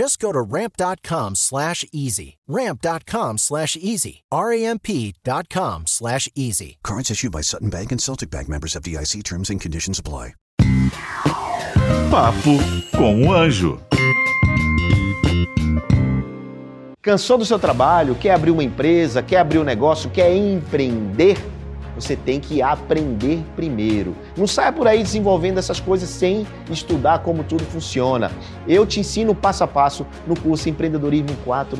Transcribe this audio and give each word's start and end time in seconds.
Just 0.00 0.18
go 0.18 0.32
to 0.32 0.40
ramp.com 0.40 1.34
slash 1.34 1.84
easy. 1.92 2.38
Ramp.com 2.48 3.36
slash 3.36 3.76
easy. 3.76 4.22
R-A-M-P.com 4.32 5.86
slash 5.86 6.26
easy. 6.34 6.78
Cards 6.82 7.10
issued 7.10 7.32
by 7.32 7.42
Sutton 7.42 7.68
Bank 7.68 7.92
and 7.92 8.00
Celtic 8.00 8.30
Bank 8.30 8.48
members 8.48 8.74
of 8.74 8.82
DIC 8.82 9.22
terms 9.24 9.50
and 9.50 9.60
conditions 9.60 9.98
apply. 9.98 10.32
Papo 12.10 12.56
com 12.96 13.26
o 13.26 13.32
Anjo. 13.34 13.78
Cansou 17.02 17.36
do 17.36 17.44
seu 17.44 17.58
trabalho? 17.58 18.14
Quer 18.14 18.30
abrir 18.30 18.52
uma 18.52 18.64
empresa? 18.64 19.22
Quer 19.22 19.40
abrir 19.40 19.58
um 19.58 19.64
negócio? 19.64 20.08
Quer 20.08 20.34
empreender? 20.34 21.36
Você 22.00 22.16
tem 22.16 22.40
que 22.40 22.62
aprender 22.62 23.44
primeiro. 23.54 24.16
Não 24.34 24.46
saia 24.46 24.72
por 24.72 24.86
aí 24.86 25.02
desenvolvendo 25.02 25.58
essas 25.58 25.78
coisas 25.78 26.08
sem 26.08 26.46
estudar 26.70 27.18
como 27.18 27.44
tudo 27.44 27.62
funciona. 27.64 28.30
Eu 28.66 28.86
te 28.86 29.00
ensino 29.00 29.34
passo 29.34 29.64
a 29.64 29.66
passo 29.66 30.06
no 30.26 30.34
curso 30.34 30.70
Empreendedorismo 30.70 31.36
4.0. 31.46 31.76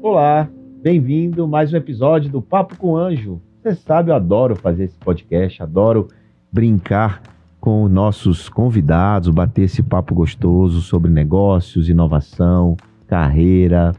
Olá, 0.00 0.48
bem-vindo 0.80 1.42
a 1.42 1.48
mais 1.48 1.72
um 1.72 1.76
episódio 1.76 2.30
do 2.30 2.40
Papo 2.40 2.76
com 2.76 2.96
Anjo. 2.96 3.42
Você 3.60 3.74
sabe, 3.74 4.12
eu 4.12 4.14
adoro 4.14 4.54
fazer 4.54 4.84
esse 4.84 4.96
podcast, 4.96 5.60
adoro 5.60 6.06
brincar 6.52 7.20
com 7.68 7.86
nossos 7.86 8.48
convidados, 8.48 9.28
bater 9.28 9.64
esse 9.64 9.82
papo 9.82 10.14
gostoso 10.14 10.80
sobre 10.80 11.10
negócios, 11.10 11.90
inovação, 11.90 12.78
carreira, 13.06 13.92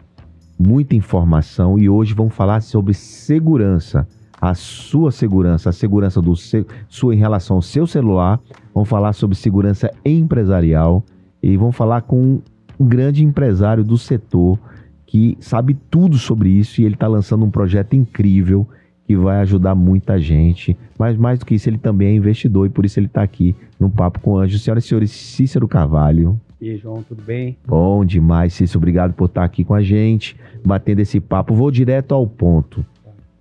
muita 0.58 0.96
informação 0.96 1.78
e 1.78 1.88
hoje 1.88 2.16
vamos 2.16 2.34
falar 2.34 2.62
sobre 2.62 2.96
segurança, 2.96 4.08
a 4.42 4.56
sua 4.56 5.12
segurança, 5.12 5.70
a 5.70 5.72
segurança 5.72 6.20
do 6.20 6.36
seu, 6.36 6.66
sua 6.88 7.14
em 7.14 7.20
relação 7.20 7.58
ao 7.58 7.62
seu 7.62 7.86
celular. 7.86 8.40
Vamos 8.74 8.90
falar 8.90 9.14
sobre 9.14 9.38
segurança 9.38 9.92
empresarial 10.04 11.04
e 11.40 11.56
vamos 11.56 11.76
falar 11.76 12.02
com 12.02 12.42
um 12.80 12.88
grande 12.88 13.24
empresário 13.24 13.84
do 13.84 14.00
setor 14.00 14.58
que 15.06 15.38
sabe 15.40 15.78
tudo 15.92 16.18
sobre 16.18 16.50
isso 16.50 16.82
e 16.82 16.86
ele 16.86 16.96
está 16.96 17.08
lançando 17.08 17.46
um 17.46 17.52
projeto 17.52 17.96
incrível 17.96 18.68
que 19.10 19.16
vai 19.16 19.40
ajudar 19.40 19.74
muita 19.74 20.20
gente. 20.20 20.78
Mas 20.96 21.18
mais 21.18 21.40
do 21.40 21.46
que 21.48 21.56
isso, 21.56 21.68
ele 21.68 21.80
também 21.80 22.10
é 22.10 22.14
investidor 22.14 22.68
e 22.68 22.70
por 22.70 22.86
isso 22.86 23.00
ele 23.00 23.08
está 23.08 23.24
aqui 23.24 23.56
no 23.80 23.90
Papo 23.90 24.20
com 24.20 24.38
Anjo. 24.38 24.60
Senhoras 24.60 24.86
e 24.86 24.88
senhores, 24.88 25.10
Cícero 25.10 25.68
Carvalho. 25.68 26.40
E 26.62 26.70
aí, 26.70 26.78
João, 26.78 27.02
tudo 27.02 27.24
bem? 27.24 27.58
Bom 27.66 28.06
demais, 28.06 28.54
Cícero. 28.54 28.78
Obrigado 28.78 29.16
por 29.16 29.26
estar 29.26 29.44
aqui 29.44 29.64
com 29.64 29.74
a 29.74 29.82
gente, 29.82 30.38
batendo 30.64 31.00
esse 31.00 31.20
papo. 31.20 31.56
Vou 31.56 31.72
direto 31.72 32.14
ao 32.14 32.28
ponto. 32.28 32.86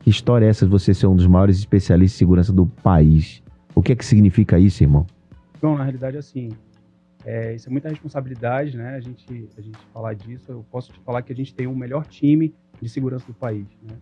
Que 0.01 0.09
história 0.09 0.47
é 0.47 0.49
essa 0.49 0.65
de 0.65 0.71
você 0.71 0.95
ser 0.95 1.07
um 1.07 1.15
dos 1.15 1.27
maiores 1.27 1.59
especialistas 1.59 2.17
em 2.17 2.19
segurança 2.19 2.51
do 2.51 2.65
país? 2.65 3.43
O 3.75 3.83
que 3.83 3.93
é 3.93 3.95
que 3.95 4.07
significa 4.07 4.59
isso, 4.59 4.83
irmão? 4.83 5.07
João, 5.61 5.77
na 5.77 5.85
realidade, 5.85 6.17
assim, 6.17 6.49
é, 7.27 7.55
isso 7.55 7.69
é 7.69 7.71
muita 7.71 7.91
responsabilidade, 7.91 8.75
né? 8.75 8.95
A 8.95 9.01
gente, 9.01 9.51
a 9.55 9.61
gente 9.61 9.77
falar 9.93 10.15
disso. 10.15 10.51
Eu 10.51 10.65
posso 10.71 10.91
te 10.91 11.01
falar 11.01 11.21
que 11.21 11.31
a 11.31 11.37
gente 11.37 11.55
tem 11.55 11.67
o 11.67 11.77
melhor 11.77 12.07
time 12.07 12.55
de 12.81 12.89
segurança 12.89 13.27
do 13.27 13.35
país, 13.35 13.67
né? 13.83 13.95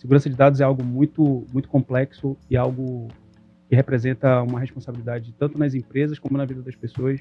Segurança 0.00 0.30
de 0.30 0.34
dados 0.34 0.62
é 0.62 0.64
algo 0.64 0.82
muito, 0.82 1.46
muito 1.52 1.68
complexo 1.68 2.34
e 2.48 2.56
algo 2.56 3.08
que 3.68 3.76
representa 3.76 4.42
uma 4.42 4.58
responsabilidade 4.58 5.34
tanto 5.38 5.58
nas 5.58 5.74
empresas 5.74 6.18
como 6.18 6.38
na 6.38 6.46
vida 6.46 6.62
das 6.62 6.74
pessoas. 6.74 7.20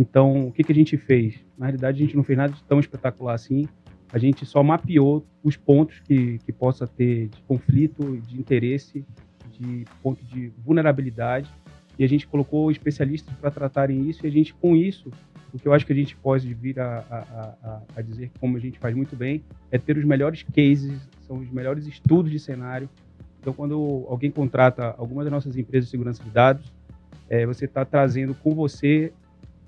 Então, 0.00 0.46
o 0.46 0.50
que, 0.50 0.64
que 0.64 0.72
a 0.72 0.74
gente 0.74 0.96
fez? 0.96 1.38
Na 1.58 1.66
realidade, 1.66 1.98
a 1.98 2.06
gente 2.06 2.16
não 2.16 2.24
fez 2.24 2.38
nada 2.38 2.54
de 2.54 2.64
tão 2.64 2.80
espetacular 2.80 3.34
assim. 3.34 3.68
A 4.10 4.16
gente 4.16 4.46
só 4.46 4.62
mapeou 4.62 5.26
os 5.42 5.58
pontos 5.58 6.00
que, 6.00 6.38
que 6.38 6.52
possa 6.54 6.86
ter 6.86 7.28
de 7.28 7.42
conflito, 7.42 8.16
de 8.16 8.40
interesse, 8.40 9.04
de 9.50 9.84
ponto 10.02 10.24
de 10.24 10.54
vulnerabilidade. 10.64 11.50
E 11.98 12.04
a 12.04 12.08
gente 12.08 12.26
colocou 12.26 12.70
especialistas 12.70 13.34
para 13.36 13.50
tratarem 13.50 14.08
isso. 14.08 14.24
E 14.24 14.26
a 14.26 14.32
gente, 14.32 14.54
com 14.54 14.74
isso, 14.74 15.10
o 15.52 15.58
que 15.58 15.68
eu 15.68 15.74
acho 15.74 15.84
que 15.84 15.92
a 15.92 15.96
gente 15.96 16.16
pode 16.16 16.54
vir 16.54 16.80
a, 16.80 17.04
a, 17.10 17.54
a, 17.62 17.82
a 17.96 18.00
dizer, 18.00 18.30
como 18.40 18.56
a 18.56 18.60
gente 18.60 18.78
faz 18.78 18.96
muito 18.96 19.14
bem, 19.14 19.44
é 19.70 19.76
ter 19.76 19.98
os 19.98 20.04
melhores 20.06 20.42
cases, 20.42 20.98
são 21.26 21.38
os 21.38 21.50
melhores 21.50 21.86
estudos 21.86 22.30
de 22.30 22.38
cenário. 22.38 22.88
Então, 23.40 23.52
quando 23.52 24.06
alguém 24.08 24.30
contrata 24.30 24.94
alguma 24.96 25.22
das 25.22 25.32
nossas 25.32 25.56
empresas 25.56 25.86
de 25.86 25.90
segurança 25.90 26.22
de 26.22 26.30
dados, 26.30 26.72
é, 27.28 27.44
você 27.46 27.64
está 27.64 27.84
trazendo 27.84 28.34
com 28.34 28.54
você 28.54 29.12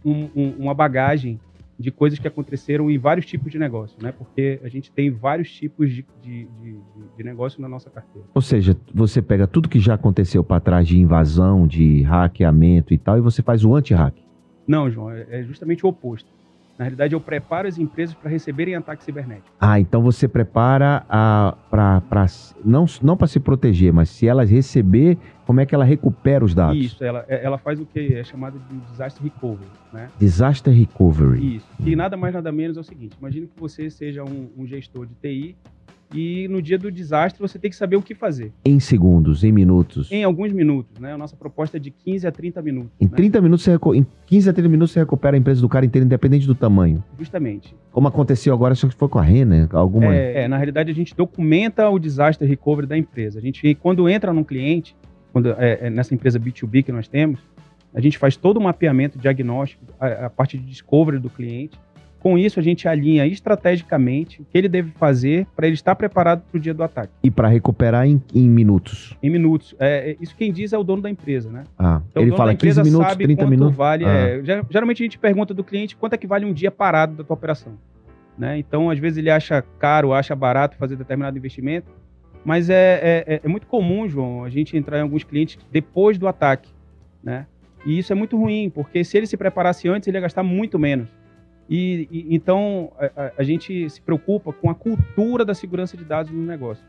um, 0.04 0.28
um, 0.34 0.50
uma 0.58 0.74
bagagem 0.74 1.38
de 1.78 1.90
coisas 1.90 2.18
que 2.18 2.26
aconteceram 2.26 2.90
em 2.90 2.96
vários 2.96 3.26
tipos 3.26 3.52
de 3.52 3.58
negócio, 3.58 3.98
né? 4.00 4.10
Porque 4.10 4.58
a 4.64 4.68
gente 4.68 4.90
tem 4.90 5.10
vários 5.10 5.50
tipos 5.50 5.90
de, 5.90 6.06
de, 6.22 6.48
de, 6.62 6.78
de 7.18 7.24
negócio 7.24 7.60
na 7.60 7.68
nossa 7.68 7.90
carteira. 7.90 8.26
Ou 8.34 8.40
seja, 8.40 8.74
você 8.94 9.20
pega 9.20 9.46
tudo 9.46 9.68
que 9.68 9.78
já 9.78 9.94
aconteceu 9.94 10.42
para 10.42 10.58
trás 10.58 10.88
de 10.88 10.98
invasão, 10.98 11.66
de 11.66 12.00
hackeamento 12.02 12.94
e 12.94 12.98
tal, 12.98 13.18
e 13.18 13.20
você 13.20 13.42
faz 13.42 13.62
o 13.62 13.74
anti-hack. 13.74 14.14
Não, 14.66 14.90
João, 14.90 15.10
é, 15.10 15.26
é 15.28 15.42
justamente 15.42 15.84
o 15.84 15.90
oposto. 15.90 16.28
Na 16.78 16.84
realidade, 16.84 17.14
eu 17.14 17.20
preparo 17.20 17.66
as 17.66 17.78
empresas 17.78 18.14
para 18.14 18.30
receberem 18.30 18.74
ataque 18.74 19.02
cibernético. 19.02 19.48
Ah, 19.58 19.80
então 19.80 20.02
você 20.02 20.28
prepara 20.28 21.04
para 21.70 22.26
não, 22.64 22.84
não 23.02 23.16
para 23.16 23.26
se 23.26 23.40
proteger, 23.40 23.92
mas 23.92 24.10
se 24.10 24.28
elas 24.28 24.50
receber, 24.50 25.16
como 25.46 25.60
é 25.60 25.66
que 25.66 25.74
ela 25.74 25.84
recupera 25.84 26.44
os 26.44 26.54
dados? 26.54 26.76
Isso, 26.76 27.02
ela, 27.02 27.24
é, 27.28 27.42
ela 27.42 27.56
faz 27.56 27.80
o 27.80 27.86
que 27.86 28.14
é 28.14 28.22
chamado 28.22 28.60
de 28.68 28.76
disaster 28.90 29.22
recovery, 29.22 29.70
né? 29.90 30.10
Disaster 30.18 30.74
recovery. 30.74 31.56
Isso. 31.56 31.66
Que 31.82 31.96
nada 31.96 32.16
mais 32.16 32.34
nada 32.34 32.52
menos 32.52 32.76
é 32.76 32.80
o 32.80 32.84
seguinte: 32.84 33.16
imagine 33.18 33.46
que 33.46 33.58
você 33.58 33.88
seja 33.88 34.22
um, 34.22 34.50
um 34.56 34.66
gestor 34.66 35.06
de 35.06 35.14
TI 35.14 35.56
e 36.16 36.48
no 36.48 36.62
dia 36.62 36.78
do 36.78 36.90
desastre 36.90 37.40
você 37.40 37.58
tem 37.58 37.70
que 37.70 37.76
saber 37.76 37.96
o 37.96 38.02
que 38.02 38.14
fazer. 38.14 38.52
Em 38.64 38.80
segundos, 38.80 39.44
em 39.44 39.52
minutos. 39.52 40.10
Em 40.10 40.24
alguns 40.24 40.50
minutos, 40.52 40.98
né? 40.98 41.12
A 41.12 41.18
nossa 41.18 41.36
proposta 41.36 41.76
é 41.76 41.80
de 41.80 41.90
15 41.90 42.26
a 42.26 42.32
30 42.32 42.62
minutos. 42.62 42.90
Em 42.98 43.04
né? 43.04 43.12
30 43.14 43.40
minutos, 43.42 43.64
você 43.64 43.72
recu... 43.72 43.94
em 43.94 44.06
15 44.26 44.50
a 44.50 44.52
30 44.52 44.68
minutos 44.68 44.92
você 44.92 45.00
recupera 45.00 45.36
a 45.36 45.38
empresa 45.38 45.60
do 45.60 45.68
cara 45.68 45.84
inteira, 45.84 46.06
independente 46.06 46.46
do 46.46 46.54
tamanho. 46.54 47.04
Justamente. 47.18 47.76
Como 47.92 48.08
aconteceu 48.08 48.54
agora, 48.54 48.72
acho 48.72 48.88
que 48.88 48.94
foi 48.94 49.08
com 49.08 49.18
a 49.18 49.22
Renner, 49.22 49.68
alguma. 49.72 50.14
É, 50.14 50.44
é, 50.44 50.48
na 50.48 50.56
realidade 50.56 50.90
a 50.90 50.94
gente 50.94 51.14
documenta 51.14 51.88
o 51.90 51.98
disaster 51.98 52.48
recovery 52.48 52.86
da 52.86 52.96
empresa. 52.96 53.38
A 53.38 53.42
gente, 53.42 53.74
quando 53.74 54.08
entra 54.08 54.32
num 54.32 54.44
cliente, 54.44 54.96
quando 55.32 55.50
é, 55.52 55.78
é 55.82 55.90
nessa 55.90 56.14
empresa 56.14 56.40
B2B 56.40 56.82
que 56.82 56.92
nós 56.92 57.08
temos, 57.08 57.40
a 57.94 58.00
gente 58.00 58.16
faz 58.16 58.36
todo 58.36 58.56
o 58.56 58.60
mapeamento 58.60 59.18
diagnóstico, 59.18 59.84
a, 60.00 60.26
a 60.26 60.30
parte 60.30 60.56
de 60.56 60.64
discovery 60.64 61.18
do 61.18 61.28
cliente 61.28 61.78
com 62.26 62.36
isso, 62.36 62.58
a 62.58 62.62
gente 62.62 62.88
alinha 62.88 63.24
estrategicamente 63.24 64.42
o 64.42 64.44
que 64.44 64.58
ele 64.58 64.68
deve 64.68 64.90
fazer 64.98 65.46
para 65.54 65.68
ele 65.68 65.74
estar 65.74 65.94
preparado 65.94 66.42
para 66.50 66.58
o 66.58 66.60
dia 66.60 66.74
do 66.74 66.82
ataque. 66.82 67.12
E 67.22 67.30
para 67.30 67.46
recuperar 67.46 68.04
em, 68.04 68.20
em, 68.34 68.50
minutos? 68.50 69.16
Em 69.22 69.30
minutos. 69.30 69.76
É, 69.78 70.10
é, 70.10 70.16
isso 70.20 70.34
quem 70.34 70.52
diz 70.52 70.72
é 70.72 70.78
o 70.78 70.82
dono 70.82 71.00
da 71.00 71.08
empresa, 71.08 71.48
né? 71.52 71.62
Ah, 71.78 72.02
então, 72.10 72.24
ele 72.24 72.32
fala 72.32 72.52
15 72.52 72.82
minutos, 72.82 73.14
30 73.14 73.46
minutos? 73.46 73.76
vale. 73.76 74.04
Ah. 74.04 74.08
É, 74.08 74.42
geralmente 74.68 75.04
a 75.04 75.04
gente 75.04 75.20
pergunta 75.20 75.54
do 75.54 75.62
cliente 75.62 75.94
quanto 75.94 76.14
é 76.14 76.16
que 76.16 76.26
vale 76.26 76.44
um 76.44 76.52
dia 76.52 76.68
parado 76.68 77.14
da 77.14 77.22
tua 77.22 77.34
operação. 77.34 77.74
Né? 78.36 78.58
Então, 78.58 78.90
às 78.90 78.98
vezes 78.98 79.18
ele 79.18 79.30
acha 79.30 79.62
caro, 79.78 80.12
acha 80.12 80.34
barato 80.34 80.76
fazer 80.76 80.96
determinado 80.96 81.38
investimento, 81.38 81.92
mas 82.44 82.68
é, 82.68 83.24
é, 83.24 83.40
é 83.44 83.48
muito 83.48 83.68
comum, 83.68 84.08
João, 84.08 84.42
a 84.42 84.50
gente 84.50 84.76
entrar 84.76 84.98
em 84.98 85.02
alguns 85.02 85.22
clientes 85.22 85.60
depois 85.70 86.18
do 86.18 86.26
ataque, 86.26 86.70
né? 87.22 87.46
E 87.84 88.00
isso 88.00 88.12
é 88.12 88.16
muito 88.16 88.36
ruim, 88.36 88.68
porque 88.68 89.04
se 89.04 89.16
ele 89.16 89.28
se 89.28 89.36
preparasse 89.36 89.88
antes, 89.88 90.08
ele 90.08 90.16
ia 90.16 90.22
gastar 90.22 90.42
muito 90.42 90.76
menos. 90.76 91.08
E, 91.68 92.08
e 92.10 92.34
então 92.34 92.92
a, 92.98 93.32
a, 93.38 93.42
gente 93.42 93.88
se 93.90 94.00
preocupa 94.00 94.52
com 94.52 94.70
a 94.70 94.74
cultura 94.74 95.44
da 95.44 95.54
segurança 95.54 95.96
de 95.96 96.04
dados 96.04 96.30
no 96.30 96.42
negócio. 96.42 96.84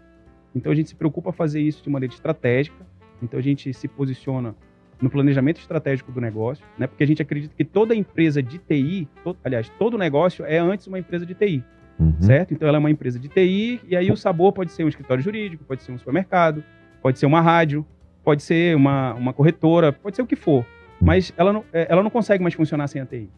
Então 0.55 0.71
a 0.71 0.75
gente 0.75 0.89
se 0.89 0.95
preocupa 0.95 1.31
fazer 1.31 1.61
isso 1.61 1.83
de 1.83 1.89
maneira 1.89 2.13
estratégica. 2.13 2.85
Então 3.21 3.39
a 3.39 3.43
gente 3.43 3.73
se 3.73 3.87
posiciona 3.87 4.55
no 5.01 5.09
planejamento 5.09 5.59
estratégico 5.59 6.11
do 6.11 6.19
negócio, 6.19 6.65
né? 6.77 6.87
Porque 6.87 7.03
a 7.03 7.07
gente 7.07 7.21
acredita 7.21 7.53
que 7.55 7.63
toda 7.63 7.95
empresa 7.95 8.41
de 8.41 8.57
TI, 8.57 9.07
todo, 9.23 9.37
aliás, 9.43 9.69
todo 9.77 9.97
negócio 9.97 10.45
é 10.45 10.57
antes 10.57 10.87
uma 10.87 10.99
empresa 10.99 11.25
de 11.25 11.33
TI. 11.33 11.63
Uhum. 11.99 12.21
certo? 12.21 12.53
Então 12.53 12.67
ela 12.67 12.77
é 12.77 12.79
uma 12.79 12.91
empresa 12.91 13.17
de 13.19 13.27
TI, 13.27 13.81
e 13.87 13.95
aí 13.95 14.11
o 14.11 14.15
sabor 14.15 14.53
pode 14.53 14.71
ser 14.71 14.83
um 14.83 14.87
escritório 14.87 15.23
jurídico, 15.23 15.63
pode 15.63 15.81
ser 15.81 15.91
um 15.91 15.97
supermercado, 15.97 16.63
pode 17.01 17.17
ser 17.17 17.25
uma 17.25 17.41
rádio, 17.41 17.83
pode 18.23 18.43
ser 18.43 18.75
uma, 18.75 19.15
uma 19.15 19.33
corretora, 19.33 19.91
pode 19.91 20.15
ser 20.15 20.21
o 20.21 20.27
que 20.27 20.35
for. 20.35 20.65
Mas 21.01 21.33
ela 21.37 21.51
não, 21.51 21.63
é, 21.73 21.87
ela 21.89 22.03
não 22.03 22.09
consegue 22.09 22.43
mais 22.43 22.53
funcionar 22.53 22.87
sem 22.87 23.01
a 23.01 23.05
TI. 23.05 23.29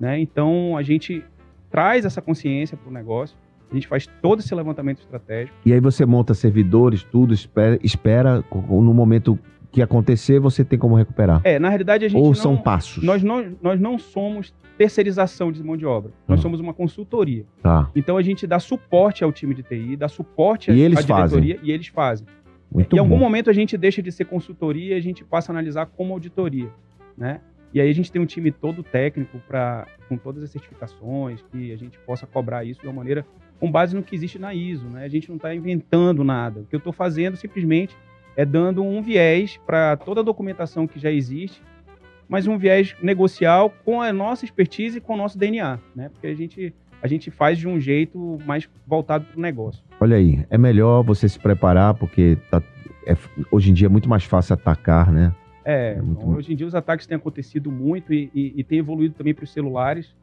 Né? 0.00 0.20
Então 0.20 0.76
a 0.76 0.82
gente 0.82 1.24
traz 1.70 2.04
essa 2.04 2.22
consciência 2.22 2.76
para 2.76 2.88
o 2.88 2.92
negócio, 2.92 3.36
a 3.70 3.74
gente 3.74 3.86
faz 3.86 4.06
todo 4.22 4.40
esse 4.40 4.54
levantamento 4.54 5.00
estratégico. 5.00 5.56
E 5.64 5.72
aí 5.72 5.80
você 5.80 6.06
monta 6.06 6.32
servidores, 6.32 7.02
tudo, 7.02 7.34
espera, 7.34 7.78
espera 7.82 8.42
no 8.52 8.94
momento 8.94 9.38
que 9.70 9.82
acontecer, 9.82 10.40
você 10.40 10.64
tem 10.64 10.78
como 10.78 10.94
recuperar. 10.94 11.42
É, 11.44 11.58
na 11.58 11.68
realidade 11.68 12.06
a 12.06 12.08
gente 12.08 12.18
Ou 12.18 12.28
não, 12.28 12.34
são 12.34 12.56
passos? 12.56 13.04
nós 13.04 13.22
não, 13.22 13.44
nós 13.60 13.78
não 13.78 13.98
somos 13.98 14.54
terceirização 14.78 15.52
de 15.52 15.62
mão 15.62 15.76
de 15.76 15.84
obra. 15.84 16.12
Nós 16.26 16.38
Hum. 16.38 16.42
somos 16.44 16.60
uma 16.60 16.72
consultoria. 16.72 17.44
Tá, 17.62 17.90
Então 17.94 18.16
a 18.16 18.22
gente 18.22 18.46
dá 18.46 18.58
suporte 18.58 19.22
ao 19.22 19.30
time 19.32 19.54
de 19.54 19.62
TI, 19.62 19.96
dá 19.96 20.08
suporte 20.08 20.70
à, 20.70 20.74
diretoria 20.74 21.58
e 21.62 21.70
eles 21.70 21.88
fazem. 21.88 22.26
muito 22.72 22.96
em 22.96 22.98
algum 22.98 23.18
momento 23.18 23.50
a 23.50 23.52
gente 23.52 23.76
deixa 23.76 24.00
de 24.00 24.10
ser 24.12 24.24
consultoria 24.24 24.94
e 24.94 24.98
a 24.98 25.02
gente 25.02 25.24
passa 25.24 25.50
a 25.50 25.52
analisar 25.52 25.86
como 25.86 26.14
auditoria, 26.14 26.70
né? 27.16 27.40
E 27.72 27.80
aí 27.80 27.90
a 27.90 27.94
gente 27.94 28.10
tem 28.10 28.20
um 28.20 28.26
time 28.26 28.50
todo 28.50 28.82
técnico 28.82 29.38
para 29.46 29.86
com 30.08 30.16
todas 30.16 30.42
as 30.42 30.50
certificações 30.50 31.42
que 31.52 31.72
a 31.72 31.76
gente 31.76 31.98
possa 32.00 32.26
cobrar 32.26 32.64
isso 32.64 32.80
de 32.80 32.86
uma 32.86 32.94
maneira 32.94 33.26
com 33.60 33.70
base 33.70 33.94
no 33.94 34.02
que 34.02 34.14
existe 34.14 34.38
na 34.38 34.54
ISO, 34.54 34.86
né? 34.88 35.04
A 35.04 35.08
gente 35.08 35.28
não 35.28 35.36
está 35.36 35.54
inventando 35.54 36.24
nada. 36.24 36.60
O 36.60 36.64
que 36.64 36.74
eu 36.74 36.78
estou 36.78 36.92
fazendo 36.92 37.36
simplesmente 37.36 37.96
é 38.36 38.44
dando 38.44 38.82
um 38.82 39.02
viés 39.02 39.58
para 39.66 39.96
toda 39.96 40.20
a 40.20 40.24
documentação 40.24 40.86
que 40.86 40.98
já 40.98 41.10
existe, 41.10 41.60
mas 42.28 42.46
um 42.46 42.56
viés 42.56 42.94
negocial 43.02 43.70
com 43.84 44.00
a 44.00 44.12
nossa 44.12 44.44
expertise 44.44 44.98
e 44.98 45.00
com 45.00 45.14
o 45.14 45.16
nosso 45.16 45.36
DNA, 45.36 45.78
né? 45.94 46.08
Porque 46.08 46.26
a 46.26 46.34
gente 46.34 46.72
a 47.00 47.06
gente 47.06 47.30
faz 47.30 47.56
de 47.58 47.68
um 47.68 47.78
jeito 47.78 48.38
mais 48.44 48.68
voltado 48.84 49.24
para 49.26 49.38
o 49.38 49.40
negócio. 49.40 49.84
Olha 50.00 50.16
aí, 50.16 50.44
é 50.50 50.58
melhor 50.58 51.02
você 51.04 51.28
se 51.28 51.38
preparar, 51.38 51.94
porque 51.94 52.36
tá- 52.50 52.60
é- 53.06 53.16
hoje 53.52 53.70
em 53.70 53.74
dia 53.74 53.86
é 53.86 53.88
muito 53.88 54.08
mais 54.08 54.24
fácil 54.24 54.54
atacar, 54.54 55.12
né? 55.12 55.32
É, 55.68 55.92
É 55.92 56.02
muito 56.02 56.22
então, 56.22 56.34
hoje 56.34 56.52
em 56.52 56.56
dia 56.56 56.66
os 56.66 56.74
ataques 56.74 57.06
têm 57.06 57.16
acontecido 57.16 57.70
muito 57.70 58.12
e, 58.12 58.30
e, 58.34 58.54
e 58.56 58.64
têm 58.64 58.78
evoluído 58.78 59.14
também 59.14 59.34
para 59.34 59.44
os 59.44 59.52
celulares. 59.52 60.14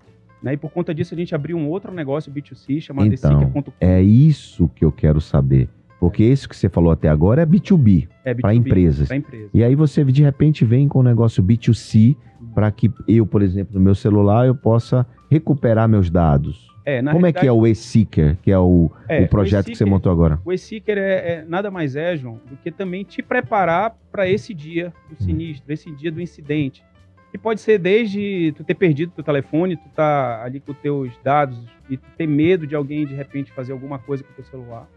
Né? 0.41 0.53
E 0.53 0.57
por 0.57 0.71
conta 0.71 0.93
disso 0.93 1.13
a 1.13 1.17
gente 1.17 1.35
abriu 1.35 1.55
um 1.55 1.69
outro 1.69 1.93
negócio 1.93 2.31
B2C 2.31 2.81
chamado 2.81 3.07
Então. 3.13 3.39
É 3.79 4.01
isso 4.01 4.67
que 4.75 4.83
eu 4.83 4.91
quero 4.91 5.21
saber. 5.21 5.69
Porque 5.99 6.23
isso 6.23 6.49
que 6.49 6.55
você 6.55 6.67
falou 6.67 6.91
até 6.91 7.07
agora 7.09 7.43
é 7.43 7.45
B2B, 7.45 8.07
É 8.23 8.33
para 8.33 8.53
empresas. 8.53 9.09
Empresa. 9.09 9.49
E 9.53 9.63
aí 9.63 9.75
você 9.75 10.03
de 10.03 10.23
repente 10.23 10.65
vem 10.65 10.87
com 10.87 10.99
um 10.99 11.03
negócio 11.03 11.43
B2C 11.43 12.15
para 12.53 12.71
que 12.71 12.91
eu, 13.07 13.25
por 13.25 13.41
exemplo, 13.41 13.75
no 13.75 13.79
meu 13.79 13.95
celular, 13.95 14.47
eu 14.47 14.55
possa 14.55 15.05
recuperar 15.29 15.87
meus 15.87 16.09
dados. 16.09 16.74
É, 16.85 17.01
Como 17.01 17.25
é 17.25 17.33
que 17.33 17.47
é 17.47 17.51
o 17.51 17.65
eSeeker, 17.65 18.37
que 18.43 18.51
é 18.51 18.59
o, 18.59 18.91
É, 19.09 19.23
o 19.23 19.27
projeto 19.27 19.67
o 19.67 19.71
que 19.71 19.75
você 19.75 19.85
montou 19.85 20.11
agora? 20.11 20.39
O 20.45 20.53
e-seeker 20.53 20.97
é, 20.99 21.31
é 21.31 21.45
nada 21.47 21.71
mais 21.71 21.95
é, 21.95 22.15
João, 22.15 22.39
do 22.47 22.55
que 22.57 22.71
também 22.71 23.03
te 23.03 23.23
preparar 23.23 23.97
para 24.11 24.29
esse 24.29 24.53
dia 24.53 24.93
do 25.09 25.21
sinistro, 25.23 25.73
esse 25.73 25.91
dia 25.91 26.11
do 26.11 26.21
incidente. 26.21 26.83
Que 27.31 27.39
pode 27.39 27.59
ser 27.59 27.79
desde 27.79 28.53
tu 28.55 28.63
ter 28.63 28.75
perdido 28.75 29.11
teu 29.13 29.23
telefone, 29.23 29.75
tu 29.75 29.89
tá 29.95 30.43
ali 30.43 30.59
com 30.59 30.73
teus 30.73 31.11
dados 31.23 31.59
e 31.89 31.97
tu 31.97 32.07
ter 32.15 32.27
medo 32.27 32.67
de 32.67 32.75
alguém 32.75 33.05
de 33.05 33.15
repente 33.15 33.51
fazer 33.51 33.73
alguma 33.73 33.97
coisa 33.97 34.23
com 34.23 34.31
o 34.31 34.35
teu 34.35 34.45
celular, 34.45 34.87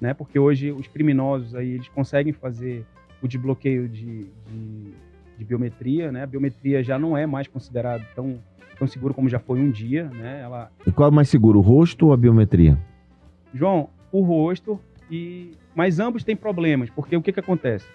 né? 0.00 0.14
Porque 0.14 0.38
hoje 0.38 0.72
os 0.72 0.88
criminosos 0.88 1.54
aí 1.54 1.72
eles 1.72 1.88
conseguem 1.88 2.32
fazer 2.32 2.84
o 3.22 3.28
desbloqueio 3.28 3.88
de, 3.88 4.24
de, 4.24 4.94
de 5.38 5.44
biometria, 5.44 6.10
né? 6.10 6.22
A 6.22 6.26
biometria 6.26 6.82
já 6.82 6.98
não 6.98 7.16
é 7.16 7.26
mais 7.26 7.46
considerada 7.46 8.04
tão 8.14 8.38
tão 8.78 8.86
seguro 8.86 9.14
como 9.14 9.26
já 9.28 9.38
foi 9.38 9.58
um 9.58 9.70
dia, 9.70 10.04
né? 10.12 10.40
Ela 10.42 10.70
E 10.86 10.92
qual 10.92 11.08
é 11.08 11.12
mais 11.12 11.28
seguro, 11.30 11.58
o 11.58 11.62
rosto 11.62 12.06
ou 12.06 12.12
a 12.12 12.16
biometria? 12.16 12.78
João, 13.54 13.88
o 14.12 14.20
rosto 14.20 14.78
e 15.10 15.52
mas 15.74 15.98
ambos 15.98 16.24
têm 16.24 16.36
problemas, 16.36 16.90
porque 16.90 17.16
o 17.16 17.22
que 17.22 17.32
que 17.32 17.40
acontece? 17.40 17.86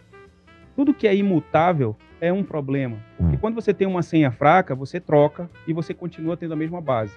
Tudo 0.76 0.94
que 0.94 1.08
é 1.08 1.16
imutável 1.16 1.96
é 2.20 2.32
um 2.32 2.44
problema, 2.44 2.98
porque 3.18 3.36
Hum. 3.36 3.40
quando 3.40 3.56
você 3.56 3.74
tem 3.74 3.88
uma 3.88 4.02
senha 4.02 4.32
fraca, 4.32 4.74
você 4.76 5.00
troca 5.00 5.50
e 5.68 5.74
você 5.74 5.94
continua 5.94 6.38
tendo 6.38 6.54
a 6.54 6.58
mesma 6.58 6.80
base. 6.82 7.14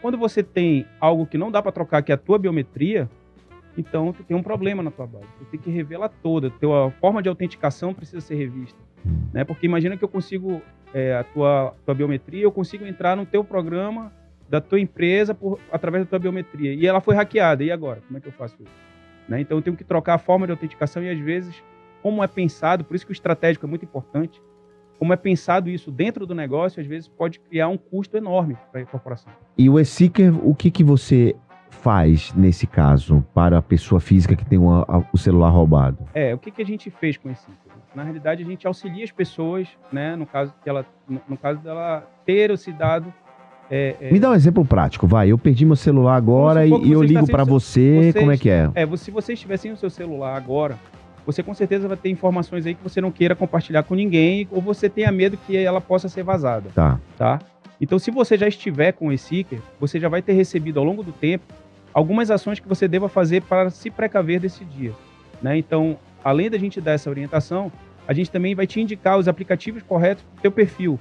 Quando 0.00 0.18
você 0.18 0.42
tem 0.42 0.86
algo 1.00 1.26
que 1.26 1.38
não 1.38 1.50
dá 1.50 1.62
para 1.62 1.72
trocar, 1.72 2.02
que 2.02 2.12
é 2.12 2.14
a 2.14 2.18
tua 2.18 2.38
biometria, 2.38 3.08
então 3.76 4.12
tu 4.12 4.22
tem 4.22 4.36
um 4.36 4.42
problema 4.42 4.82
na 4.82 4.90
tua 4.90 5.06
base. 5.06 5.26
Tu 5.38 5.44
tem 5.46 5.60
que 5.60 5.70
revê-la 5.70 6.08
toda, 6.08 6.50
tua 6.50 6.90
forma 7.00 7.22
de 7.22 7.28
autenticação 7.28 7.94
precisa 7.94 8.20
ser 8.20 8.34
revista. 8.34 8.78
Né? 9.32 9.44
Porque 9.44 9.66
imagina 9.66 9.96
que 9.96 10.04
eu 10.04 10.08
consigo 10.08 10.62
é, 10.94 11.16
a 11.16 11.24
tua, 11.24 11.74
tua 11.84 11.94
biometria, 11.94 12.42
eu 12.42 12.52
consigo 12.52 12.86
entrar 12.86 13.16
no 13.16 13.26
teu 13.26 13.42
programa 13.42 14.12
da 14.48 14.60
tua 14.60 14.78
empresa 14.78 15.34
por, 15.34 15.58
através 15.70 16.04
da 16.04 16.10
tua 16.10 16.18
biometria. 16.18 16.74
E 16.74 16.86
ela 16.86 17.00
foi 17.00 17.14
hackeada. 17.14 17.64
E 17.64 17.70
agora? 17.70 18.02
Como 18.06 18.18
é 18.18 18.20
que 18.20 18.28
eu 18.28 18.32
faço 18.32 18.56
isso? 18.62 18.72
Né? 19.28 19.40
Então 19.40 19.56
eu 19.58 19.62
tenho 19.62 19.76
que 19.76 19.84
trocar 19.84 20.14
a 20.14 20.18
forma 20.18 20.46
de 20.46 20.52
autenticação 20.52 21.02
e 21.02 21.10
às 21.10 21.18
vezes, 21.18 21.62
como 22.02 22.22
é 22.22 22.26
pensado, 22.26 22.84
por 22.84 22.94
isso 22.94 23.06
que 23.06 23.12
o 23.12 23.14
estratégico 23.14 23.64
é 23.64 23.68
muito 23.68 23.84
importante, 23.84 24.42
como 24.98 25.12
é 25.12 25.16
pensado 25.16 25.68
isso 25.68 25.90
dentro 25.90 26.26
do 26.26 26.34
negócio, 26.34 26.80
às 26.80 26.86
vezes 26.86 27.08
pode 27.08 27.40
criar 27.40 27.68
um 27.68 27.76
custo 27.76 28.16
enorme 28.16 28.56
para 28.70 28.82
a 28.82 28.86
corporação. 28.86 29.32
E 29.58 29.68
o 29.68 29.80
eSeeker, 29.80 30.32
o 30.46 30.54
que, 30.54 30.70
que 30.70 30.84
você 30.84 31.34
faz 31.72 32.32
nesse 32.34 32.66
caso 32.66 33.24
para 33.34 33.58
a 33.58 33.62
pessoa 33.62 34.00
física 34.00 34.36
que 34.36 34.44
tem 34.44 34.58
o, 34.58 34.70
a- 34.70 35.04
o 35.12 35.18
celular 35.18 35.48
roubado? 35.50 35.98
É, 36.14 36.34
o 36.34 36.38
que, 36.38 36.50
que 36.50 36.62
a 36.62 36.66
gente 36.66 36.90
fez 36.90 37.16
com 37.16 37.30
esse 37.30 37.42
item? 37.44 37.72
Na 37.94 38.02
realidade, 38.04 38.42
a 38.42 38.46
gente 38.46 38.66
auxilia 38.66 39.04
as 39.04 39.10
pessoas, 39.10 39.68
né, 39.92 40.14
no 40.16 40.24
caso 40.26 40.52
que 40.62 40.68
ela, 40.68 40.84
no, 41.08 41.20
no 41.28 41.36
caso 41.36 41.60
dela 41.60 42.06
ter 42.24 42.50
esse 42.50 42.72
dado. 42.72 43.12
É, 43.70 43.96
é, 44.00 44.12
Me 44.12 44.18
dá 44.20 44.30
um 44.30 44.34
exemplo 44.34 44.64
prático, 44.64 45.06
vai. 45.06 45.28
Eu 45.30 45.38
perdi 45.38 45.64
meu 45.64 45.76
celular 45.76 46.16
agora 46.16 46.66
e, 46.66 46.70
eu 46.92 47.02
ligo 47.02 47.26
para 47.26 47.44
você, 47.44 48.12
você 48.12 48.18
como 48.20 48.32
é 48.32 48.36
que 48.36 48.48
é? 48.50 48.70
É, 48.74 48.96
se 48.96 49.10
você 49.10 49.32
estiver 49.32 49.56
sem 49.56 49.72
o 49.72 49.76
seu 49.76 49.88
celular 49.90 50.36
agora, 50.36 50.78
você 51.24 51.42
com 51.42 51.54
certeza 51.54 51.86
vai 51.88 51.96
ter 51.96 52.10
informações 52.10 52.66
aí 52.66 52.74
que 52.74 52.82
você 52.82 53.00
não 53.00 53.10
queira 53.10 53.34
compartilhar 53.34 53.82
com 53.82 53.94
ninguém 53.94 54.46
ou 54.50 54.60
você 54.60 54.88
tenha 54.90 55.10
medo 55.12 55.36
que 55.46 55.56
ela 55.56 55.80
possa 55.80 56.08
ser 56.08 56.22
vazada, 56.22 56.70
Tá. 56.74 56.98
tá? 57.16 57.38
Então, 57.80 57.98
se 57.98 58.10
você 58.10 58.36
já 58.38 58.46
estiver 58.46 58.92
com 58.92 59.10
esse 59.12 59.24
seeker, 59.26 59.58
você 59.80 59.98
já 59.98 60.08
vai 60.08 60.22
ter 60.22 60.32
recebido 60.34 60.78
ao 60.78 60.84
longo 60.84 61.02
do 61.02 61.10
tempo 61.12 61.44
algumas 61.92 62.30
ações 62.30 62.60
que 62.60 62.68
você 62.68 62.88
deva 62.88 63.08
fazer 63.08 63.42
para 63.42 63.70
se 63.70 63.90
precaver 63.90 64.40
desse 64.40 64.64
dia, 64.64 64.92
né? 65.42 65.56
Então, 65.56 65.98
além 66.22 66.50
da 66.50 66.58
gente 66.58 66.80
dar 66.80 66.92
essa 66.92 67.10
orientação, 67.10 67.70
a 68.06 68.12
gente 68.12 68.30
também 68.30 68.54
vai 68.54 68.66
te 68.66 68.80
indicar 68.80 69.18
os 69.18 69.28
aplicativos 69.28 69.82
corretos 69.82 70.24
para 70.24 70.38
o 70.38 70.42
teu 70.42 70.52
perfil, 70.52 70.98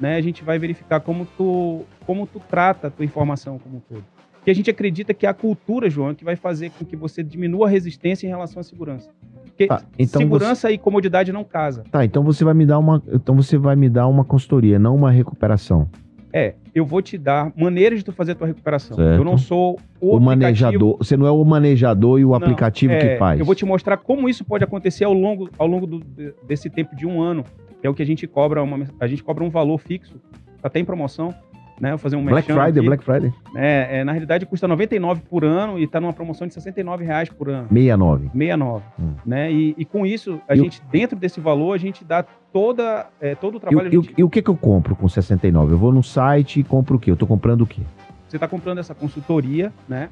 né? 0.00 0.16
A 0.16 0.20
gente 0.20 0.44
vai 0.44 0.58
verificar 0.58 1.00
como 1.00 1.26
tu, 1.36 1.84
como 2.06 2.26
tu 2.26 2.40
trata 2.48 2.88
a 2.88 2.90
tua 2.90 3.04
informação 3.04 3.58
como 3.58 3.76
um 3.76 3.80
todo. 3.80 4.04
Porque 4.34 4.50
a 4.50 4.54
gente 4.54 4.70
acredita 4.70 5.14
que 5.14 5.24
é 5.24 5.28
a 5.28 5.32
cultura, 5.32 5.88
João, 5.88 6.14
que 6.14 6.22
vai 6.22 6.36
fazer 6.36 6.70
com 6.70 6.84
que 6.84 6.94
você 6.94 7.22
diminua 7.22 7.66
a 7.66 7.70
resistência 7.70 8.26
em 8.26 8.28
relação 8.28 8.60
à 8.60 8.62
segurança. 8.62 9.08
Porque 9.42 9.66
Tá, 9.66 9.82
então 9.98 10.20
segurança 10.20 10.70
e 10.70 10.76
comodidade 10.76 11.32
não 11.32 11.44
casa. 11.44 11.84
Tá, 11.90 12.04
então 12.04 12.22
você 12.22 12.44
vai 12.44 12.52
me 12.52 12.66
dar 12.66 12.78
uma, 12.78 13.02
então 13.10 13.34
você 13.34 13.56
vai 13.56 13.74
me 13.74 13.88
dar 13.88 14.06
uma 14.06 14.24
consultoria, 14.24 14.78
não 14.78 14.96
uma 14.96 15.10
recuperação. 15.10 15.88
É, 16.30 16.54
eu 16.74 16.84
vou 16.84 17.00
te 17.00 17.16
dar 17.16 17.52
maneiras 17.56 18.00
de 18.00 18.04
tu 18.04 18.12
fazer 18.12 18.32
a 18.32 18.34
tua 18.34 18.46
recuperação. 18.48 18.96
Certo. 18.96 19.18
Eu 19.20 19.24
não 19.24 19.38
sou 19.38 19.78
o, 20.00 20.16
O, 20.16 20.20
manejador, 20.20 20.96
você 20.98 21.16
não 21.16 21.26
é 21.26 21.30
o 21.30 21.44
manejador 21.44 22.18
e 22.18 22.24
o 22.24 22.28
Não, 22.30 22.34
aplicativo 22.34 22.92
é, 22.92 22.98
que 22.98 23.16
faz. 23.16 23.38
Eu 23.38 23.46
vou 23.46 23.54
te 23.54 23.64
mostrar 23.64 23.96
como 23.96 24.28
isso 24.28 24.44
pode 24.44 24.64
acontecer 24.64 25.04
ao 25.04 25.12
longo, 25.12 25.48
ao 25.58 25.66
longo 25.66 25.86
do- 25.86 26.00
de- 26.00 26.34
desse 26.46 26.68
tempo 26.68 26.96
de 26.96 27.06
um 27.06 27.22
ano. 27.22 27.44
Que 27.80 27.86
é 27.86 27.90
o 27.90 27.94
que 27.94 28.02
a 28.02 28.06
gente 28.06 28.26
cobra, 28.26 28.62
uma, 28.62 28.86
a 28.98 29.06
gente 29.06 29.22
cobra 29.22 29.44
um 29.44 29.50
valor 29.50 29.78
fixo, 29.78 30.14
até 30.62 30.80
em 30.80 30.84
promoção. 30.84 31.34
Né, 31.80 31.90
vou 31.90 31.98
fazer 31.98 32.14
um 32.14 32.24
Black 32.24 32.46
Friday, 32.46 32.68
aqui. 32.78 32.86
Black 32.86 33.04
Friday. 33.04 33.32
É, 33.56 33.98
é, 33.98 34.04
na 34.04 34.12
realidade 34.12 34.46
custa 34.46 34.68
99 34.68 35.22
por 35.28 35.44
ano 35.44 35.76
e 35.78 35.82
está 35.84 36.00
numa 36.00 36.12
promoção 36.12 36.46
de 36.46 36.54
69 36.54 37.04
reais 37.04 37.28
por 37.28 37.48
ano. 37.48 37.66
69. 37.68 38.28
69, 38.32 38.84
Hum. 38.98 39.14
né? 39.26 39.50
E, 39.52 39.74
e 39.76 39.84
com 39.84 40.06
isso, 40.06 40.40
a 40.48 40.54
E 40.54 40.60
o- 40.60 40.62
gente, 40.64 40.80
dentro 40.90 41.18
desse 41.18 41.40
valor, 41.40 41.72
a 41.74 41.78
gente 41.78 42.04
dá 42.04 42.24
toda, 42.52 43.06
é, 43.20 43.34
todo 43.34 43.56
o 43.56 43.60
trabalho. 43.60 43.90
o- 43.90 43.92
e 43.94 43.98
o- 43.98 44.02
gente- 44.04 44.14
e 44.16 44.22
o 44.22 44.30
que 44.30 44.40
que 44.40 44.48
eu 44.50 44.56
compro 44.56 44.94
com 44.94 45.08
69? 45.08 45.72
Eu 45.72 45.78
vou 45.78 45.92
no 45.92 46.02
site 46.02 46.60
e 46.60 46.64
compro 46.64 46.94
o 46.96 46.98
quê? 47.00 47.10
Eu 47.10 47.16
tô 47.16 47.26
comprando 47.26 47.62
o 47.62 47.66
quê? 47.66 47.82
Você 48.28 48.36
está 48.36 48.46
comprando 48.46 48.78
essa 48.78 48.94
consultoria, 48.94 49.72
né? 49.88 50.08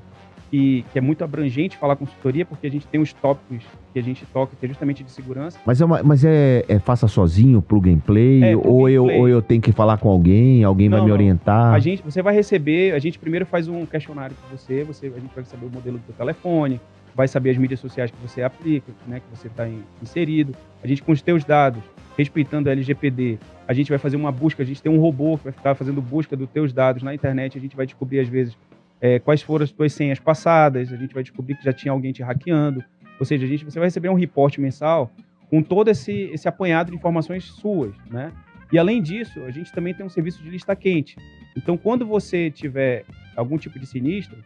Que, 0.52 0.84
que 0.92 0.98
é 0.98 1.00
muito 1.00 1.24
abrangente 1.24 1.78
falar 1.78 1.96
consultoria, 1.96 2.44
porque 2.44 2.66
a 2.66 2.70
gente 2.70 2.86
tem 2.86 3.00
os 3.00 3.10
tópicos 3.14 3.64
que 3.90 3.98
a 3.98 4.02
gente 4.02 4.26
toca, 4.26 4.54
que 4.54 4.66
é 4.66 4.68
justamente 4.68 5.02
de 5.02 5.10
segurança. 5.10 5.58
Mas 5.64 5.80
é, 5.80 5.84
uma- 5.86 6.02
mas 6.02 6.22
é, 6.26 6.62
é 6.68 6.78
faça 6.78 7.08
sozinho, 7.08 7.62
plug 7.62 7.90
and 7.90 8.00
play, 8.00 8.44
É, 8.44 8.52
plug 8.52 8.68
ou, 8.68 8.86
and 8.86 8.90
eu, 8.90 9.04
ou 9.06 9.28
eu 9.30 9.40
tenho 9.40 9.62
que 9.62 9.72
falar 9.72 9.96
com 9.96 10.10
alguém, 10.10 10.62
alguém 10.62 10.90
vai 10.90 10.98
Não, 10.98 11.06
me 11.06 11.10
não. 11.10 11.16
orientar. 11.16 11.72
A 11.72 11.78
gente, 11.78 12.02
você 12.02 12.20
vai 12.20 12.34
receber, 12.34 12.92
a 12.92 12.98
gente 12.98 13.18
primeiro 13.18 13.46
faz 13.46 13.66
um 13.66 13.86
questionário 13.86 14.36
com 14.36 14.54
você, 14.54 14.84
você, 14.84 15.06
a 15.06 15.18
gente 15.18 15.34
vai 15.34 15.42
saber 15.44 15.64
o 15.64 15.70
modelo 15.70 15.96
do 15.96 16.04
seu 16.04 16.14
telefone, 16.14 16.78
vai 17.14 17.26
saber 17.26 17.48
as 17.48 17.56
mídias 17.56 17.80
sociais 17.80 18.10
que 18.10 18.16
você 18.20 18.42
aplica, 18.42 18.92
né, 19.08 19.20
que 19.20 19.34
você 19.34 19.46
está 19.46 19.66
inserido. 20.02 20.54
A 20.84 20.86
gente 20.86 21.02
com 21.02 21.12
os 21.12 21.22
teus 21.22 21.44
dados, 21.44 21.82
respeitando 22.18 22.68
a 22.68 22.72
LGPD, 22.72 23.38
a 23.66 23.72
gente 23.72 23.88
vai 23.88 23.98
fazer 23.98 24.16
uma 24.18 24.30
busca, 24.30 24.62
a 24.62 24.66
gente 24.66 24.82
tem 24.82 24.92
um 24.92 25.00
robô 25.00 25.38
que 25.38 25.44
vai 25.44 25.52
ficar 25.54 25.74
fazendo 25.74 26.02
busca 26.02 26.36
dos 26.36 26.50
teus 26.50 26.74
dados 26.74 27.02
na 27.02 27.14
internet, 27.14 27.56
a 27.56 27.60
gente 27.60 27.74
vai 27.74 27.86
descobrir 27.86 28.20
às 28.20 28.28
vezes 28.28 28.54
é, 29.02 29.18
quais 29.18 29.42
foram 29.42 29.64
as 29.64 29.72
tuas 29.72 29.92
senhas 29.92 30.20
passadas, 30.20 30.92
a 30.92 30.96
gente 30.96 31.12
vai 31.12 31.24
descobrir 31.24 31.56
que 31.56 31.64
já 31.64 31.72
tinha 31.72 31.90
alguém 31.90 32.12
te 32.12 32.22
hackeando. 32.22 32.82
Ou 33.18 33.26
seja, 33.26 33.44
a 33.44 33.48
gente, 33.48 33.64
você 33.64 33.78
vai 33.78 33.88
receber 33.88 34.08
um 34.08 34.14
reporte 34.14 34.60
mensal 34.60 35.10
com 35.50 35.60
todo 35.60 35.88
esse, 35.88 36.30
esse 36.32 36.46
apanhado 36.48 36.92
de 36.92 36.96
informações 36.96 37.44
suas, 37.44 37.92
né? 38.08 38.32
E 38.72 38.78
além 38.78 39.02
disso, 39.02 39.42
a 39.42 39.50
gente 39.50 39.70
também 39.72 39.92
tem 39.92 40.06
um 40.06 40.08
serviço 40.08 40.42
de 40.42 40.48
lista 40.48 40.74
quente. 40.74 41.16
Então, 41.56 41.76
quando 41.76 42.06
você 42.06 42.50
tiver 42.50 43.04
algum 43.36 43.58
tipo 43.58 43.78
de 43.78 43.86
sinistro, 43.86 44.38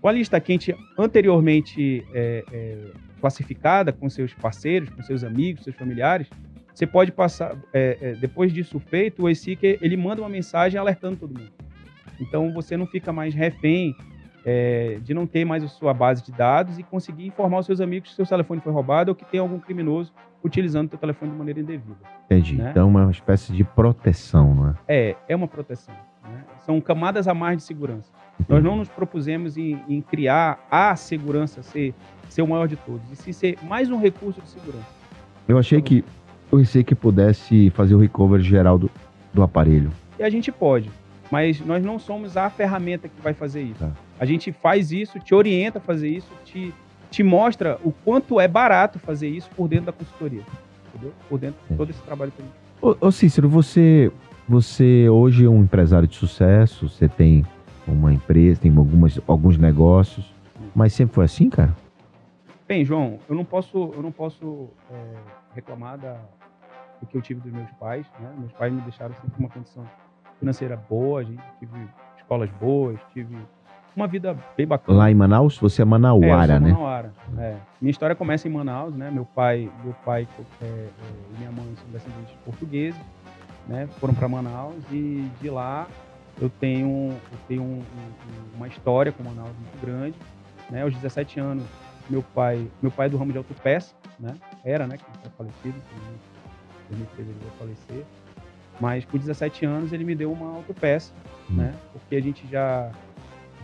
Com 0.00 0.06
a 0.08 0.12
lista 0.12 0.40
quente 0.40 0.74
anteriormente 0.96 2.04
é, 2.14 2.44
é, 2.52 2.78
classificada 3.20 3.92
com 3.92 4.08
seus 4.08 4.32
parceiros, 4.32 4.88
com 4.90 5.02
seus 5.02 5.24
amigos, 5.24 5.64
seus 5.64 5.74
familiares, 5.74 6.28
você 6.72 6.86
pode 6.86 7.10
passar, 7.10 7.56
é, 7.72 7.98
é, 8.00 8.12
depois 8.12 8.52
disso 8.52 8.78
feito, 8.78 9.24
o 9.24 9.28
e-seeker, 9.28 9.76
ele 9.82 9.96
manda 9.96 10.22
uma 10.22 10.28
mensagem 10.28 10.78
alertando 10.78 11.16
todo 11.16 11.36
mundo. 11.36 11.50
Então 12.20 12.52
você 12.52 12.76
não 12.76 12.86
fica 12.86 13.12
mais 13.12 13.34
refém 13.34 13.94
é, 14.44 14.98
de 15.02 15.12
não 15.12 15.26
ter 15.26 15.44
mais 15.44 15.62
a 15.62 15.68
sua 15.68 15.92
base 15.92 16.22
de 16.22 16.32
dados 16.32 16.78
e 16.78 16.82
conseguir 16.82 17.26
informar 17.26 17.58
os 17.58 17.66
seus 17.66 17.80
amigos 17.80 18.10
que 18.10 18.16
seu 18.16 18.26
telefone 18.26 18.60
foi 18.60 18.72
roubado 18.72 19.10
ou 19.10 19.14
que 19.14 19.24
tem 19.24 19.40
algum 19.40 19.58
criminoso 19.58 20.12
utilizando 20.42 20.86
o 20.86 20.90
seu 20.90 20.98
telefone 20.98 21.32
de 21.32 21.36
maneira 21.36 21.60
indevida. 21.60 21.96
Entendi. 22.26 22.56
Né? 22.56 22.70
Então, 22.70 22.82
é 22.82 23.02
uma 23.02 23.10
espécie 23.10 23.52
de 23.52 23.64
proteção, 23.64 24.54
não 24.54 24.68
é? 24.68 24.74
É, 24.88 25.16
é 25.28 25.36
uma 25.36 25.48
proteção. 25.48 25.94
Né? 26.24 26.44
São 26.64 26.80
camadas 26.80 27.26
a 27.26 27.34
mais 27.34 27.58
de 27.58 27.62
segurança. 27.64 28.10
Nós 28.48 28.62
não 28.62 28.76
nos 28.76 28.88
propusemos 28.88 29.56
em, 29.56 29.80
em, 29.88 30.00
criar 30.00 30.64
a 30.70 30.94
segurança 30.94 31.62
ser, 31.62 31.92
ser 32.28 32.42
o 32.42 32.46
maior 32.46 32.68
de 32.68 32.76
todos, 32.76 33.10
e 33.10 33.16
sim 33.16 33.32
ser 33.32 33.58
mais 33.64 33.90
um 33.90 33.98
recurso 33.98 34.40
de 34.40 34.48
segurança. 34.48 34.86
Eu 35.48 35.58
achei 35.58 35.82
que 35.82 36.04
eu 36.50 36.58
pensei 36.58 36.84
que 36.84 36.94
pudesse 36.94 37.70
fazer 37.70 37.94
o 37.94 37.98
recovery 37.98 38.42
geral 38.42 38.78
do, 38.78 38.90
do 39.34 39.42
aparelho. 39.42 39.90
E 40.18 40.22
a 40.22 40.30
gente 40.30 40.52
pode, 40.52 40.88
mas 41.30 41.60
nós 41.60 41.84
não 41.84 41.98
somos 41.98 42.36
a 42.36 42.48
ferramenta 42.50 43.08
que 43.08 43.20
vai 43.20 43.34
fazer 43.34 43.62
isso. 43.62 43.80
Tá. 43.80 43.90
A 44.18 44.24
gente 44.24 44.52
faz 44.52 44.92
isso, 44.92 45.18
te 45.18 45.34
orienta 45.34 45.78
a 45.78 45.80
fazer 45.80 46.08
isso, 46.08 46.30
te, 46.44 46.74
te 47.10 47.22
mostra 47.22 47.78
o 47.84 47.92
quanto 47.92 48.40
é 48.40 48.48
barato 48.48 48.98
fazer 48.98 49.28
isso 49.28 49.48
por 49.56 49.68
dentro 49.68 49.86
da 49.86 49.92
consultoria. 49.92 50.42
Entendeu? 50.88 51.12
Por 51.28 51.38
dentro 51.38 51.58
de 51.68 51.76
todo 51.76 51.90
esse 51.90 52.02
trabalho 52.02 52.32
que 52.32 52.42
a 52.42 52.44
gente 52.44 52.68
Ô, 52.80 52.96
ô 53.00 53.10
Cícero, 53.10 53.48
você, 53.48 54.12
você 54.48 55.08
hoje 55.08 55.44
é 55.44 55.48
um 55.48 55.62
empresário 55.62 56.06
de 56.06 56.14
sucesso, 56.14 56.88
você 56.88 57.08
tem 57.08 57.44
uma 57.86 58.12
empresa, 58.12 58.60
tem 58.60 58.76
algumas, 58.76 59.20
alguns 59.26 59.58
negócios, 59.58 60.32
mas 60.74 60.92
sempre 60.92 61.16
foi 61.16 61.24
assim, 61.24 61.50
cara? 61.50 61.74
Bem, 62.68 62.84
João, 62.84 63.18
eu 63.28 63.34
não 63.34 63.44
posso, 63.44 63.92
eu 63.94 64.02
não 64.02 64.12
posso 64.12 64.68
é, 64.92 65.14
reclamar 65.54 65.98
da, 65.98 66.20
do 67.00 67.06
que 67.06 67.16
eu 67.16 67.22
tive 67.22 67.40
dos 67.40 67.50
meus 67.50 67.70
pais. 67.72 68.06
Né? 68.20 68.32
Meus 68.38 68.52
pais 68.52 68.72
me 68.72 68.80
deixaram 68.82 69.14
sempre 69.14 69.32
uma 69.38 69.48
condição 69.48 69.84
financeira 70.38 70.76
boa, 70.76 71.20
a 71.20 71.24
gente 71.24 71.42
tive 71.58 71.88
escolas 72.16 72.50
boas, 72.60 72.98
tive 73.12 73.36
uma 73.94 74.06
vida 74.06 74.36
bem 74.56 74.66
bacana. 74.66 74.98
Lá 74.98 75.10
em 75.10 75.14
Manaus, 75.14 75.58
você 75.58 75.82
é 75.82 75.84
manauara, 75.84 76.54
é, 76.54 76.60
né? 76.60 76.70
Manauara. 76.70 77.12
É. 77.36 77.56
Minha 77.80 77.90
história 77.90 78.14
começa 78.14 78.46
em 78.46 78.50
Manaus, 78.50 78.94
né? 78.94 79.10
Meu 79.10 79.24
pai, 79.24 79.70
meu 79.82 79.94
pai 80.04 80.26
é, 80.62 80.64
é, 80.64 80.88
e 81.34 81.38
minha 81.38 81.50
mãe 81.50 81.66
são 81.76 81.90
descendentes 81.90 82.34
portugueses, 82.44 83.00
né? 83.66 83.88
Foram 83.98 84.14
para 84.14 84.28
Manaus 84.28 84.82
e 84.92 85.28
de 85.40 85.50
lá 85.50 85.86
eu 86.40 86.48
tenho, 86.48 87.10
eu 87.10 87.38
tenho 87.48 87.62
um, 87.62 87.82
um, 87.82 88.56
uma 88.56 88.68
história 88.68 89.10
com 89.10 89.22
Manaus 89.24 89.50
muito 89.50 89.80
grande, 89.84 90.16
né? 90.70 90.82
Aos 90.82 90.94
17 90.94 91.40
anos, 91.40 91.64
meu 92.08 92.22
pai, 92.22 92.66
meu 92.80 92.90
pai 92.90 93.06
é 93.06 93.10
do 93.10 93.16
ramo 93.16 93.32
de 93.32 93.38
autopeça, 93.38 93.94
né? 94.18 94.34
Era, 94.64 94.86
né? 94.86 94.96
Que 94.96 95.04
está 95.16 95.30
falecido, 95.30 95.76
em 96.90 96.96
2013 96.96 97.30
ele 97.30 97.38
vai 97.42 97.58
falecer. 97.58 98.04
Mas 98.80 99.04
com 99.04 99.18
17 99.18 99.66
anos 99.66 99.92
ele 99.92 100.04
me 100.04 100.14
deu 100.14 100.32
uma 100.32 100.56
autopeça, 100.56 101.12
hum. 101.50 101.56
né? 101.56 101.74
Porque 101.92 102.16
a 102.16 102.20
gente 102.20 102.46
já 102.50 102.90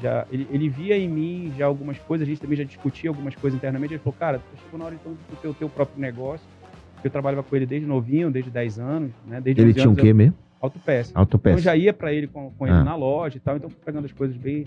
já 0.02 0.26
ele, 0.30 0.46
ele, 0.50 0.68
via 0.68 0.98
em 0.98 1.08
mim 1.08 1.52
já 1.56 1.66
algumas 1.66 1.98
coisas, 1.98 2.26
a 2.26 2.28
gente 2.28 2.40
também 2.40 2.56
já 2.56 2.64
discutia 2.64 3.10
algumas 3.10 3.34
coisas 3.36 3.56
internamente. 3.56 3.94
Ele 3.94 4.02
falou, 4.02 4.16
cara, 4.18 4.40
chegou 4.64 4.78
na 4.78 4.86
hora 4.86 4.94
então 4.94 5.12
de 5.12 5.36
ter 5.36 5.48
o 5.48 5.54
teu 5.54 5.68
próprio 5.68 6.00
negócio. 6.00 6.46
Eu 7.02 7.10
trabalhava 7.10 7.42
com 7.42 7.54
ele 7.54 7.66
desde 7.66 7.86
novinho, 7.86 8.30
desde 8.30 8.50
10 8.50 8.78
anos, 8.78 9.10
né? 9.26 9.40
Desde 9.40 9.62
ele 9.62 9.74
tinha 9.74 9.88
o 9.88 9.92
um 9.92 9.94
quê 9.94 10.12
mesmo? 10.12 10.34
Autopeça. 10.60 11.12
Autopeça. 11.14 11.54
Então 11.54 11.62
já 11.62 11.76
ia 11.76 11.92
para 11.92 12.12
ele 12.12 12.26
com, 12.26 12.50
com 12.50 12.66
ele 12.66 12.76
ah. 12.76 12.82
na 12.82 12.96
loja 12.96 13.36
e 13.36 13.40
tal, 13.40 13.56
então 13.56 13.68
fui 13.68 13.78
pegando 13.84 14.06
as 14.06 14.12
coisas 14.12 14.36
bem. 14.36 14.66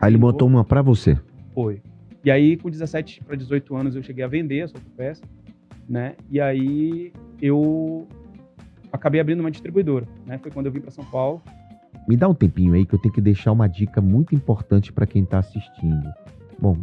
Aí 0.00 0.10
ele 0.10 0.18
botou 0.18 0.48
uma 0.48 0.64
para 0.64 0.82
você? 0.82 1.16
Foi. 1.54 1.80
E 2.24 2.30
aí, 2.30 2.56
com 2.56 2.68
17 2.68 3.22
para 3.24 3.36
18 3.36 3.76
anos, 3.76 3.96
eu 3.96 4.02
cheguei 4.02 4.24
a 4.24 4.28
vender 4.28 4.58
essa 4.58 4.76
autopeça, 4.76 5.22
né? 5.88 6.14
E 6.30 6.40
aí 6.40 7.12
eu 7.40 8.06
acabei 8.92 9.20
abrindo 9.20 9.40
uma 9.40 9.50
distribuidora, 9.50 10.06
né? 10.26 10.38
Foi 10.38 10.50
quando 10.50 10.66
eu 10.66 10.72
vim 10.72 10.80
para 10.80 10.90
São 10.90 11.04
Paulo 11.04 11.42
me 12.06 12.16
dá 12.16 12.28
um 12.28 12.34
tempinho 12.34 12.74
aí 12.74 12.84
que 12.84 12.94
eu 12.94 12.98
tenho 12.98 13.14
que 13.14 13.20
deixar 13.20 13.52
uma 13.52 13.68
dica 13.68 14.00
muito 14.00 14.34
importante 14.34 14.92
para 14.92 15.06
quem 15.06 15.22
está 15.22 15.38
assistindo. 15.38 16.12
Bom, 16.58 16.78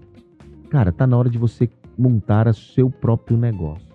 cara, 0.70 0.92
tá 0.92 1.06
na 1.06 1.18
hora 1.18 1.30
de 1.30 1.38
você 1.38 1.70
montar 1.98 2.48
o 2.48 2.54
seu 2.54 2.90
próprio 2.90 3.38
negócio. 3.38 3.88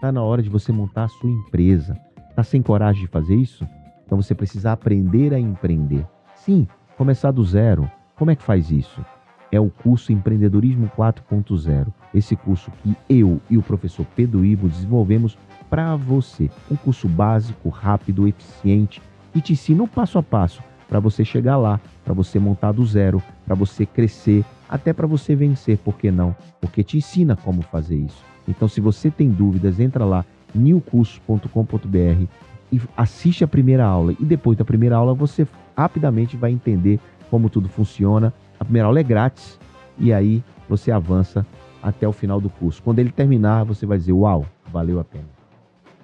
Tá 0.00 0.10
na 0.10 0.22
hora 0.22 0.42
de 0.42 0.48
você 0.48 0.72
montar 0.72 1.04
a 1.04 1.08
sua 1.08 1.30
empresa. 1.30 1.94
Tá 2.34 2.42
sem 2.42 2.62
coragem 2.62 3.02
de 3.02 3.08
fazer 3.08 3.36
isso? 3.36 3.66
Então 4.04 4.20
você 4.20 4.34
precisa 4.34 4.72
aprender 4.72 5.34
a 5.34 5.38
empreender. 5.38 6.06
Sim, 6.36 6.66
começar 6.96 7.30
do 7.30 7.44
zero. 7.44 7.90
Como 8.16 8.30
é 8.30 8.36
que 8.36 8.42
faz 8.42 8.70
isso? 8.70 9.04
É 9.52 9.60
o 9.60 9.68
curso 9.68 10.12
Empreendedorismo 10.12 10.90
4.0. 10.96 11.88
Esse 12.14 12.34
curso 12.34 12.72
que 12.82 12.96
eu 13.08 13.40
e 13.50 13.58
o 13.58 13.62
professor 13.62 14.06
Pedro 14.16 14.44
Ivo 14.44 14.68
desenvolvemos 14.68 15.38
para 15.68 15.94
você. 15.94 16.50
Um 16.70 16.76
curso 16.76 17.06
básico, 17.06 17.68
rápido, 17.68 18.26
eficiente 18.26 19.00
e 19.34 19.40
te 19.40 19.52
ensina 19.52 19.82
o 19.82 19.88
passo 19.88 20.18
a 20.18 20.22
passo 20.22 20.62
para 20.88 21.00
você 21.00 21.24
chegar 21.24 21.56
lá, 21.56 21.80
para 22.04 22.12
você 22.12 22.38
montar 22.38 22.72
do 22.72 22.84
zero, 22.84 23.22
para 23.46 23.54
você 23.54 23.86
crescer, 23.86 24.44
até 24.68 24.92
para 24.92 25.06
você 25.06 25.34
vencer, 25.34 25.78
por 25.78 25.96
que 25.96 26.10
não? 26.10 26.36
Porque 26.60 26.82
te 26.82 26.98
ensina 26.98 27.36
como 27.36 27.62
fazer 27.62 27.96
isso. 27.96 28.22
Então, 28.46 28.68
se 28.68 28.80
você 28.80 29.10
tem 29.10 29.30
dúvidas, 29.30 29.80
entra 29.80 30.04
lá 30.04 30.24
newcurso.com.br 30.54 32.26
e 32.70 32.80
assiste 32.96 33.44
a 33.44 33.48
primeira 33.48 33.84
aula. 33.84 34.12
E 34.18 34.24
depois 34.24 34.56
da 34.56 34.64
primeira 34.64 34.96
aula, 34.96 35.14
você 35.14 35.46
rapidamente 35.76 36.36
vai 36.36 36.52
entender 36.52 36.98
como 37.30 37.48
tudo 37.48 37.68
funciona. 37.68 38.32
A 38.62 38.64
primeira 38.64 38.86
aula 38.86 39.00
é 39.00 39.02
grátis 39.02 39.58
e 39.98 40.12
aí 40.12 40.40
você 40.68 40.92
avança 40.92 41.44
até 41.82 42.06
o 42.06 42.12
final 42.12 42.40
do 42.40 42.48
curso. 42.48 42.80
Quando 42.80 43.00
ele 43.00 43.10
terminar, 43.10 43.64
você 43.64 43.84
vai 43.84 43.98
dizer: 43.98 44.12
Uau, 44.12 44.46
valeu 44.68 45.00
a 45.00 45.04
pena. 45.04 45.26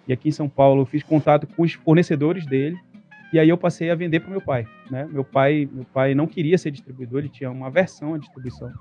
E 0.09 0.13
aqui 0.13 0.29
em 0.29 0.33
São 0.33 0.49
Paulo, 0.49 0.83
eu 0.83 0.87
fiz 0.87 1.05
contato 1.05 1.47
com 1.47 1.63
os 1.63 1.75
fornecedores 1.75 2.45
dele 2.47 2.77
e 3.33 3.39
aí 3.39 3.49
eu 3.49 3.57
passei 3.57 3.93
a 3.93 3.95
vender 3.95 4.19
para 4.19 4.31
meu 4.31 4.41
pai, 4.41 4.67
né? 4.91 5.07
Meu 5.09 5.23
pai, 5.23 5.69
meu 5.73 5.85
pai 5.85 6.17
não 6.17 6.27
queria 6.27 6.59
ser 6.59 6.73
distribuidor, 6.73 7.21
ele 7.21 7.29
tinha 7.29 7.49
uma 7.49 7.69
aversão 7.69 8.15
à 8.15 8.19
distribuição, 8.19 8.73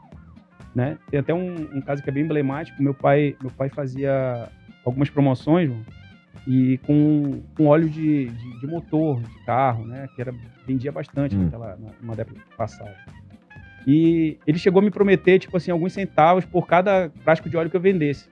né? 0.73 0.97
Tem 1.11 1.19
até 1.19 1.31
um, 1.31 1.77
um 1.77 1.81
caso 1.81 2.01
que 2.01 2.09
é 2.09 2.11
bem 2.11 2.23
emblemático. 2.23 2.81
Meu 2.81 2.95
pai, 2.95 3.35
meu 3.39 3.51
pai 3.51 3.69
fazia 3.69 4.49
algumas 4.83 5.11
promoções 5.11 5.71
e 6.47 6.79
com, 6.79 7.43
com 7.55 7.67
óleo 7.67 7.87
de, 7.87 8.25
de, 8.25 8.59
de, 8.59 8.65
motor 8.65 9.21
de 9.21 9.45
carro, 9.45 9.85
né? 9.85 10.07
Que 10.15 10.21
era 10.21 10.33
vendia 10.65 10.91
bastante 10.91 11.35
hum. 11.35 11.43
naquela 11.43 11.77
numa 12.01 12.15
década 12.15 12.39
passada. 12.57 13.26
E 13.87 14.37
ele 14.45 14.57
chegou 14.57 14.81
a 14.81 14.83
me 14.83 14.91
prometer 14.91 15.39
tipo 15.39 15.55
assim 15.55 15.71
alguns 15.71 15.93
centavos 15.93 16.43
por 16.43 16.67
cada 16.67 17.09
frasco 17.23 17.49
de 17.49 17.55
óleo 17.55 17.69
que 17.69 17.77
eu 17.77 17.81
vendesse. 17.81 18.27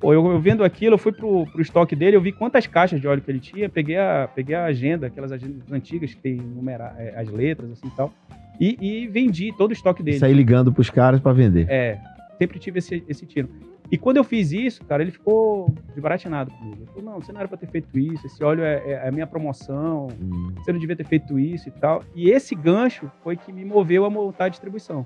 Pô, 0.00 0.14
eu, 0.14 0.26
eu, 0.30 0.40
vendo 0.40 0.64
aquilo, 0.64 0.94
eu 0.94 0.98
fui 0.98 1.12
pro, 1.12 1.44
pro 1.44 1.60
estoque 1.60 1.94
dele, 1.94 2.16
eu 2.16 2.22
vi 2.22 2.32
quantas 2.32 2.66
caixas 2.66 2.98
de 2.98 3.06
óleo 3.06 3.20
que 3.20 3.30
ele 3.30 3.38
tinha, 3.38 3.68
peguei 3.68 3.98
a, 3.98 4.26
peguei 4.34 4.56
a 4.56 4.64
agenda, 4.64 5.08
aquelas 5.08 5.30
agendas 5.30 5.70
antigas 5.70 6.14
que 6.14 6.20
tem 6.22 6.36
numerar, 6.36 6.96
é, 6.98 7.12
as 7.20 7.28
letras, 7.28 7.70
assim 7.72 7.88
e 7.88 7.90
tal, 7.90 8.10
e, 8.58 8.78
e 8.80 9.06
vendi 9.08 9.52
todo 9.58 9.68
o 9.68 9.72
estoque 9.74 10.02
dele. 10.02 10.18
Saí 10.18 10.32
ligando 10.32 10.72
pros 10.72 10.88
caras 10.88 11.20
para 11.20 11.34
vender. 11.34 11.66
É, 11.68 11.98
sempre 12.38 12.58
tive 12.58 12.78
esse, 12.78 13.04
esse 13.06 13.26
tiro. 13.26 13.50
E 13.90 13.98
quando 13.98 14.18
eu 14.18 14.24
fiz 14.24 14.52
isso, 14.52 14.84
cara, 14.84 15.02
ele 15.02 15.10
ficou 15.10 15.74
desbaratinado 15.88 16.50
comigo. 16.52 16.82
Ele 16.82 16.86
falou, 16.86 17.02
não, 17.02 17.20
você 17.20 17.32
não 17.32 17.40
era 17.40 17.48
pra 17.48 17.58
ter 17.58 17.66
feito 17.66 17.98
isso, 17.98 18.24
esse 18.24 18.42
óleo 18.44 18.62
é, 18.62 18.92
é 18.92 19.08
a 19.08 19.10
minha 19.10 19.26
promoção, 19.26 20.06
hum. 20.20 20.52
você 20.56 20.72
não 20.72 20.78
devia 20.78 20.94
ter 20.94 21.04
feito 21.04 21.38
isso 21.38 21.68
e 21.68 21.72
tal. 21.72 22.04
E 22.14 22.30
esse 22.30 22.54
gancho 22.54 23.10
foi 23.24 23.36
que 23.36 23.52
me 23.52 23.64
moveu 23.64 24.04
a 24.04 24.10
montar 24.10 24.44
a 24.44 24.48
distribuição. 24.48 25.04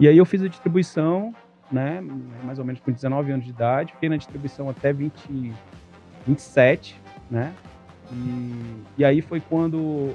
E 0.00 0.08
aí 0.08 0.18
eu 0.18 0.24
fiz 0.24 0.42
a 0.42 0.48
distribuição, 0.48 1.32
né? 1.70 2.00
Mais 2.42 2.58
ou 2.58 2.64
menos 2.64 2.80
com 2.80 2.90
19 2.90 3.30
anos 3.30 3.44
de 3.44 3.52
idade. 3.52 3.92
Fiquei 3.92 4.08
na 4.08 4.16
distribuição 4.16 4.68
até 4.68 4.92
20, 4.92 5.52
27, 6.26 7.00
né? 7.30 7.52
E, 8.10 8.82
e 8.98 9.04
aí 9.04 9.20
foi 9.20 9.40
quando 9.40 10.12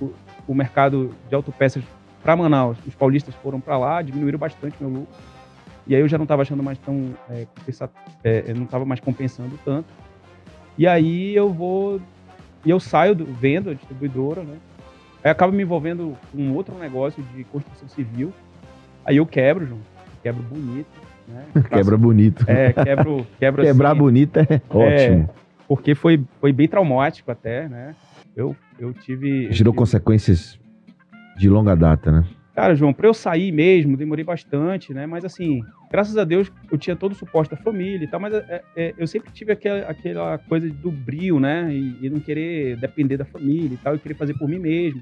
o, 0.00 0.14
o 0.46 0.54
mercado 0.54 1.14
de 1.28 1.34
autopeças 1.34 1.82
para 2.22 2.36
Manaus, 2.36 2.76
os 2.86 2.94
paulistas 2.94 3.34
foram 3.36 3.60
para 3.60 3.78
lá, 3.78 4.02
diminuíram 4.02 4.38
bastante 4.38 4.76
meu 4.78 4.90
lucro. 4.90 5.14
E 5.86 5.94
aí 5.94 6.00
eu 6.00 6.08
já 6.08 6.18
não 6.18 6.24
estava 6.24 6.42
achando 6.42 6.62
mais 6.62 6.78
tão 6.78 7.14
é, 7.28 7.46
é, 8.24 8.54
não 8.54 8.64
estava 8.64 8.84
mais 8.84 9.00
compensando 9.00 9.58
tanto. 9.64 9.88
E 10.76 10.86
aí 10.86 11.34
eu 11.34 11.52
vou 11.52 12.00
e 12.64 12.70
eu 12.70 12.78
saio 12.78 13.14
do, 13.14 13.24
vendo 13.24 13.70
a 13.70 13.74
distribuidora, 13.74 14.42
né? 14.42 14.56
Aí 15.24 15.30
acabo 15.30 15.52
me 15.52 15.62
envolvendo 15.62 16.16
com 16.32 16.52
outro 16.52 16.78
negócio 16.78 17.22
de 17.34 17.44
construção 17.44 17.88
civil. 17.88 18.32
Aí 19.04 19.16
eu 19.16 19.26
quebro, 19.26 19.66
João 19.66 19.80
quebro 20.22 20.42
bonito. 20.42 21.10
Né? 21.28 21.44
Quebra 21.70 21.96
bonito. 21.96 22.44
É, 22.48 22.72
quebro, 22.72 23.26
quebro 23.38 23.62
Quebrar 23.62 23.90
assim, 23.92 23.98
bonito 23.98 24.36
é, 24.38 24.46
é 24.50 24.60
ótimo. 24.68 25.30
porque 25.68 25.94
foi, 25.94 26.24
foi 26.40 26.52
bem 26.52 26.66
traumático 26.66 27.30
até, 27.30 27.68
né? 27.68 27.94
Eu, 28.34 28.56
eu 28.78 28.92
tive. 28.92 29.52
Gerou 29.52 29.72
tive... 29.72 29.78
consequências 29.78 30.58
de 31.36 31.48
longa 31.48 31.76
data, 31.76 32.10
né? 32.10 32.24
Cara, 32.60 32.74
João, 32.74 32.92
para 32.92 33.08
eu 33.08 33.14
sair 33.14 33.50
mesmo, 33.50 33.96
demorei 33.96 34.22
bastante, 34.22 34.92
né? 34.92 35.06
Mas 35.06 35.24
assim, 35.24 35.64
graças 35.90 36.18
a 36.18 36.24
Deus 36.24 36.52
eu 36.70 36.76
tinha 36.76 36.94
todo 36.94 37.12
o 37.12 37.14
suporte 37.14 37.50
da 37.50 37.56
família 37.56 38.04
e 38.04 38.06
tal, 38.06 38.20
mas 38.20 38.34
é, 38.34 38.62
é, 38.76 38.94
eu 38.98 39.06
sempre 39.06 39.32
tive 39.32 39.50
aquela, 39.50 39.80
aquela 39.88 40.36
coisa 40.36 40.68
do 40.68 40.90
brio, 40.90 41.40
né? 41.40 41.72
E, 41.72 41.96
e, 42.02 42.10
não 42.10 42.20
querer 42.20 42.76
depender 42.76 43.16
da 43.16 43.24
família 43.24 43.72
e 43.72 43.76
tal, 43.78 43.94
e 43.94 43.98
querer 43.98 44.14
fazer 44.14 44.34
por 44.34 44.46
mim 44.46 44.58
mesmo. 44.58 45.00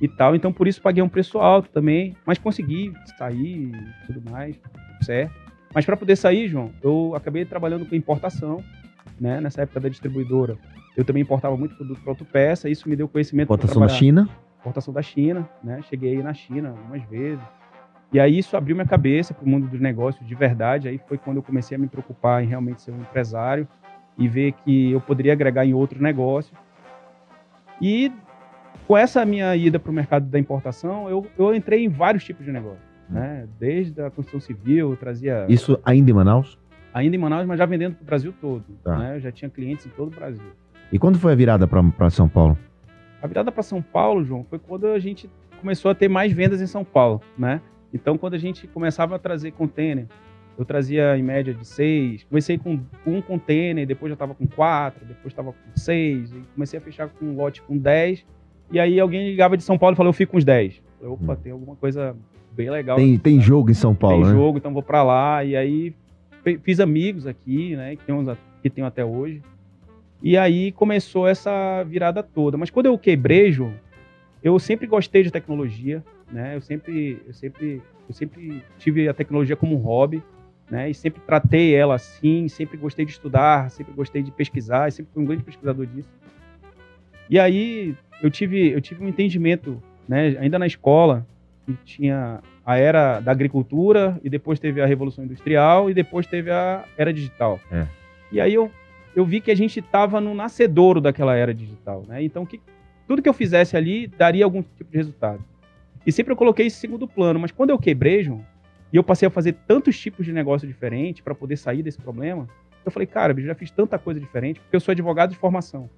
e 0.00 0.08
tal. 0.08 0.34
Então, 0.34 0.50
por 0.50 0.66
isso, 0.66 0.80
paguei 0.80 1.02
um 1.02 1.08
preço 1.08 1.36
alto 1.36 1.68
também, 1.68 2.16
mas 2.24 2.38
consegui 2.38 2.90
sair 3.18 3.70
e 3.70 4.06
tudo 4.06 4.30
mais, 4.30 4.58
certo. 5.02 5.34
Mas 5.74 5.84
para 5.84 5.98
poder 5.98 6.16
sair, 6.16 6.48
João, 6.48 6.70
eu 6.82 7.12
acabei 7.14 7.44
trabalhando 7.44 7.84
com 7.84 7.94
importação, 7.94 8.64
né? 9.20 9.42
Nessa 9.42 9.60
época 9.60 9.78
da 9.78 9.90
distribuidora, 9.90 10.56
eu 10.96 11.04
também 11.04 11.22
importava 11.22 11.54
muito 11.54 11.74
produto 11.74 12.00
para 12.00 12.12
autopeça, 12.12 12.66
isso 12.70 12.88
me 12.88 12.96
deu 12.96 13.06
conhecimento 13.08 13.44
Importação 13.44 13.82
da 13.82 13.88
China. 13.88 14.26
Importação 14.64 14.94
da 14.94 15.02
China, 15.02 15.46
né? 15.62 15.80
Cheguei 15.82 16.22
na 16.22 16.32
China 16.32 16.70
algumas 16.70 17.02
vezes. 17.04 17.44
E 18.10 18.18
aí 18.18 18.38
isso 18.38 18.56
abriu 18.56 18.74
minha 18.74 18.86
cabeça 18.86 19.34
para 19.34 19.44
o 19.44 19.48
mundo 19.48 19.66
dos 19.66 19.80
negócios 19.80 20.26
de 20.26 20.34
verdade. 20.34 20.88
Aí 20.88 20.98
foi 21.06 21.18
quando 21.18 21.36
eu 21.36 21.42
comecei 21.42 21.76
a 21.76 21.78
me 21.78 21.86
preocupar 21.86 22.42
em 22.42 22.46
realmente 22.46 22.80
ser 22.80 22.92
um 22.92 23.00
empresário 23.00 23.68
e 24.16 24.26
ver 24.28 24.52
que 24.52 24.92
eu 24.92 25.00
poderia 25.00 25.32
agregar 25.32 25.66
em 25.66 25.74
outros 25.74 26.00
negócios. 26.00 26.56
E 27.82 28.10
com 28.86 28.96
essa 28.96 29.24
minha 29.26 29.54
ida 29.54 29.78
para 29.78 29.90
o 29.90 29.94
mercado 29.94 30.26
da 30.26 30.38
importação, 30.38 31.08
eu, 31.10 31.26
eu 31.38 31.54
entrei 31.54 31.84
em 31.84 31.88
vários 31.88 32.24
tipos 32.24 32.44
de 32.44 32.52
negócio, 32.52 32.82
né? 33.08 33.48
Desde 33.58 34.00
a 34.00 34.10
construção 34.10 34.40
civil, 34.40 34.90
eu 34.90 34.96
trazia 34.96 35.46
Isso 35.48 35.78
ainda 35.84 36.10
em 36.10 36.14
Manaus? 36.14 36.58
ainda 36.94 37.16
em 37.16 37.18
Manaus, 37.18 37.44
mas 37.44 37.58
já 37.58 37.66
vendendo 37.66 37.96
para 37.96 38.02
o 38.02 38.06
Brasil 38.06 38.32
todo. 38.40 38.64
Tá. 38.84 38.96
Né? 38.96 39.16
Eu 39.16 39.20
já 39.20 39.32
tinha 39.32 39.50
clientes 39.50 39.84
em 39.84 39.90
todo 39.90 40.12
o 40.12 40.14
Brasil. 40.14 40.44
E 40.92 40.98
quando 40.98 41.18
foi 41.18 41.32
a 41.32 41.34
virada 41.34 41.66
para 41.66 42.08
São 42.10 42.28
Paulo? 42.28 42.56
A 43.24 43.26
virada 43.26 43.50
para 43.50 43.62
São 43.62 43.80
Paulo, 43.80 44.22
João, 44.22 44.44
foi 44.44 44.58
quando 44.58 44.86
a 44.88 44.98
gente 44.98 45.30
começou 45.58 45.90
a 45.90 45.94
ter 45.94 46.08
mais 46.08 46.30
vendas 46.30 46.60
em 46.60 46.66
São 46.66 46.84
Paulo, 46.84 47.22
né? 47.38 47.62
Então, 47.90 48.18
quando 48.18 48.34
a 48.34 48.38
gente 48.38 48.66
começava 48.66 49.16
a 49.16 49.18
trazer 49.18 49.52
container, 49.52 50.06
eu 50.58 50.64
trazia 50.66 51.16
em 51.16 51.22
média 51.22 51.54
de 51.54 51.66
seis. 51.66 52.22
Comecei 52.24 52.58
com, 52.58 52.78
um 53.06 53.22
container, 53.22 53.86
depois 53.86 54.10
já 54.10 54.14
estava 54.14 54.34
com 54.34 54.46
quatro, 54.46 55.06
depois 55.06 55.28
estava 55.28 55.52
com 55.54 55.74
seis. 55.74 56.32
E 56.32 56.42
comecei 56.54 56.78
a 56.78 56.82
fechar 56.82 57.08
com 57.08 57.24
um 57.24 57.34
lote 57.34 57.62
com 57.62 57.78
dez. 57.78 58.26
E 58.70 58.78
aí 58.78 59.00
alguém 59.00 59.30
ligava 59.30 59.56
de 59.56 59.62
São 59.62 59.78
Paulo 59.78 59.94
e 59.94 59.96
falou: 59.96 60.10
Eu 60.10 60.14
fico 60.14 60.32
com 60.32 60.38
os 60.38 60.44
dez. 60.44 60.82
Eu 61.00 61.16
falei, 61.16 61.24
Opa, 61.24 61.32
Hum. 61.32 61.36
tem 61.42 61.52
alguma 61.52 61.76
coisa 61.76 62.14
bem 62.54 62.68
legal. 62.68 62.96
Tem, 62.98 63.16
tem 63.18 63.40
jogo 63.40 63.70
em 63.70 63.74
São 63.74 63.94
Paulo, 63.94 64.22
Tem 64.22 64.32
né? 64.34 64.38
jogo, 64.38 64.58
então 64.58 64.74
vou 64.74 64.82
pra 64.82 65.02
lá. 65.02 65.42
E 65.42 65.56
aí 65.56 65.94
fiz 66.62 66.78
amigos 66.78 67.26
aqui, 67.26 67.74
né? 67.74 67.96
Que, 67.96 68.12
a- 68.12 68.36
que 68.60 68.68
tenho 68.68 68.86
até 68.86 69.02
hoje. 69.02 69.40
E 70.24 70.38
aí 70.38 70.72
começou 70.72 71.28
essa 71.28 71.84
virada 71.84 72.22
toda. 72.22 72.56
Mas 72.56 72.70
quando 72.70 72.86
eu 72.86 72.96
quebrei, 72.96 73.52
João, 73.52 73.74
eu 74.42 74.58
sempre 74.58 74.86
gostei 74.86 75.22
de 75.22 75.30
tecnologia, 75.30 76.02
né? 76.32 76.56
Eu 76.56 76.62
sempre, 76.62 77.20
eu 77.26 77.34
sempre, 77.34 77.82
eu 78.08 78.14
sempre 78.14 78.62
tive 78.78 79.06
a 79.06 79.12
tecnologia 79.12 79.54
como 79.54 79.76
um 79.76 79.78
hobby, 79.78 80.22
né? 80.70 80.88
E 80.88 80.94
sempre 80.94 81.20
tratei 81.26 81.74
ela 81.74 81.96
assim, 81.96 82.48
sempre 82.48 82.78
gostei 82.78 83.04
de 83.04 83.12
estudar, 83.12 83.70
sempre 83.70 83.92
gostei 83.92 84.22
de 84.22 84.30
pesquisar, 84.30 84.90
sempre 84.90 85.12
fui 85.12 85.22
um 85.22 85.26
grande 85.26 85.42
pesquisador 85.42 85.84
disso. 85.84 86.08
E 87.28 87.38
aí 87.38 87.94
eu 88.22 88.30
tive, 88.30 88.70
eu 88.70 88.80
tive 88.80 89.04
um 89.04 89.08
entendimento, 89.08 89.78
né? 90.08 90.38
Ainda 90.40 90.58
na 90.58 90.66
escola, 90.66 91.26
que 91.66 91.74
tinha 91.84 92.40
a 92.64 92.78
era 92.78 93.20
da 93.20 93.30
agricultura 93.30 94.18
e 94.24 94.30
depois 94.30 94.58
teve 94.58 94.80
a 94.80 94.86
revolução 94.86 95.22
industrial 95.22 95.90
e 95.90 95.92
depois 95.92 96.26
teve 96.26 96.50
a 96.50 96.82
era 96.96 97.12
digital. 97.12 97.60
É. 97.70 97.86
E 98.32 98.40
aí 98.40 98.54
eu, 98.54 98.70
eu 99.14 99.24
vi 99.24 99.40
que 99.40 99.50
a 99.50 99.54
gente 99.54 99.80
estava 99.80 100.20
no 100.20 100.34
nascedouro 100.34 101.00
daquela 101.00 101.34
era 101.36 101.54
digital, 101.54 102.04
né? 102.06 102.22
Então 102.22 102.44
que 102.44 102.60
tudo 103.06 103.22
que 103.22 103.28
eu 103.28 103.34
fizesse 103.34 103.76
ali 103.76 104.06
daria 104.06 104.44
algum 104.44 104.62
tipo 104.62 104.90
de 104.90 104.96
resultado. 104.96 105.44
E 106.06 106.12
sempre 106.12 106.32
eu 106.32 106.36
coloquei 106.36 106.66
esse 106.66 106.76
segundo 106.76 107.06
plano, 107.06 107.38
mas 107.38 107.52
quando 107.52 107.70
eu 107.70 107.78
quebrei, 107.78 108.22
João, 108.22 108.44
e 108.92 108.96
eu 108.96 109.04
passei 109.04 109.26
a 109.26 109.30
fazer 109.30 109.54
tantos 109.66 109.98
tipos 109.98 110.24
de 110.24 110.32
negócio 110.32 110.66
diferentes 110.66 111.22
para 111.22 111.34
poder 111.34 111.56
sair 111.56 111.82
desse 111.82 111.98
problema, 111.98 112.48
eu 112.84 112.90
falei, 112.90 113.06
cara, 113.06 113.32
eu 113.32 113.44
já 113.44 113.54
fiz 113.54 113.70
tanta 113.70 113.98
coisa 113.98 114.20
diferente, 114.20 114.60
porque 114.60 114.76
eu 114.76 114.80
sou 114.80 114.92
advogado 114.92 115.30
de 115.30 115.36
formação, 115.36 115.88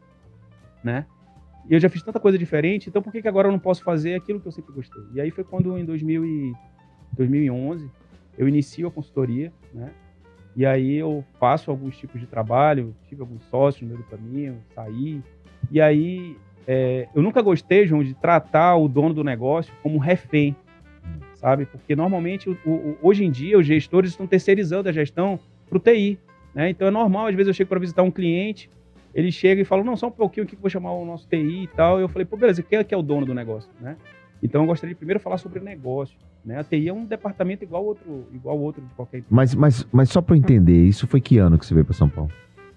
né? 0.83 1.07
E 1.69 1.75
eu 1.75 1.81
já 1.81 1.89
fiz 1.89 2.03
tanta 2.03 2.21
coisa 2.21 2.39
diferente, 2.39 2.89
então 2.89 3.03
por 3.03 3.13
que, 3.13 3.21
que 3.21 3.29
agora 3.29 3.49
eu 3.49 3.53
não 3.53 3.59
posso 3.59 3.83
fazer 3.83 4.15
aquilo 4.15 4.41
que 4.41 4.47
eu 4.47 4.53
sempre 4.53 4.73
gostei? 4.73 5.03
E 5.15 5.21
aí 5.21 5.31
foi 5.31 5.43
quando, 5.43 5.77
em 5.77 5.85
2000 5.85 6.25
e 6.25 6.55
2011, 7.13 7.91
eu 8.39 8.47
inicio 8.47 8.87
a 8.87 8.91
consultoria, 8.91 9.53
né? 9.75 9.91
E 10.57 10.65
aí 10.65 10.95
eu 10.97 11.23
faço 11.39 11.71
alguns 11.71 11.97
tipos 11.99 12.19
de 12.21 12.27
trabalho, 12.27 12.95
tive 13.09 13.21
alguns 13.21 13.43
sócios 13.45 13.83
no 13.83 13.89
meio 13.89 14.01
do 14.01 14.09
caminho, 14.09 14.57
saí. 14.75 15.23
E 15.71 15.81
aí 15.81 16.37
é, 16.67 17.07
eu 17.15 17.23
nunca 17.23 17.43
gostei, 17.43 17.87
João, 17.87 18.03
de 18.03 18.15
tratar 18.15 18.75
o 18.77 18.89
dono 18.89 19.13
do 19.15 19.23
negócio 19.23 19.73
como 19.83 19.99
refém, 19.99 20.57
sabe? 21.35 21.67
Porque 21.67 21.95
normalmente, 21.95 22.49
o- 22.49 22.57
o- 22.67 22.97
hoje 23.03 23.25
em 23.25 23.31
dia, 23.31 23.59
os 23.59 23.67
gestores 23.67 24.11
estão 24.11 24.27
terceirizando 24.27 24.89
a 24.89 24.93
gestão 24.93 25.39
para 25.69 25.77
o 25.77 25.81
TI, 25.81 26.19
né? 26.55 26.71
Então 26.71 26.89
é 26.89 26.91
normal, 26.91 27.27
às 27.27 27.35
vezes 27.35 27.49
eu 27.49 27.55
chego 27.55 27.69
para 27.69 27.79
visitar 27.79 28.03
um 28.03 28.11
cliente, 28.11 28.71
ele 29.15 29.31
chega 29.31 29.61
e 29.61 29.65
fala, 29.65 29.85
não, 29.85 29.97
só 29.97 30.09
um 30.09 30.11
pouquinho 30.11 30.47
que 30.47 30.57
vou 30.57 30.69
chamar 30.71 30.93
o 30.93 31.05
nosso 31.05 31.29
TI 31.29 31.65
e 31.65 31.67
tal. 31.69 32.01
Eu 32.01 32.09
falei, 32.09 32.25
pô, 32.25 32.37
beleza, 32.37 32.63
quem 32.63 32.79
é 32.79 32.85
que 32.85 32.95
é 32.95 32.97
o 32.97 33.03
dono 33.03 33.25
do 33.27 33.35
negócio, 33.35 33.71
né? 33.81 33.97
Então 34.43 34.63
eu 34.63 34.67
gostaria 34.67 34.95
de 34.95 34.99
primeiro 34.99 35.21
falar 35.21 35.39
sobre 35.39 35.59
o 35.59 35.63
negócio, 35.63 36.17
né? 36.47 36.61
A 36.61 36.65
TI 36.65 36.89
é 36.89 36.93
um 36.93 37.05
departamento 37.05 37.65
igual 37.65 37.85
outro, 37.85 38.25
igual 38.33 38.59
outro 38.59 38.81
de 38.81 38.95
qualquer. 38.95 39.23
Mas, 39.29 39.55
mas, 39.55 39.87
mas 39.93 40.09
só 40.09 40.23
para 40.23 40.35
eu 40.35 40.39
entender, 40.39 40.85
isso 40.87 41.07
foi 41.07 41.21
que 41.21 41.39
ano 41.39 41.59
que 41.59 41.67
você 41.67 41.75
veio 41.75 41.85
para 41.85 41.95
São 41.95 42.09
Paulo? 42.09 42.31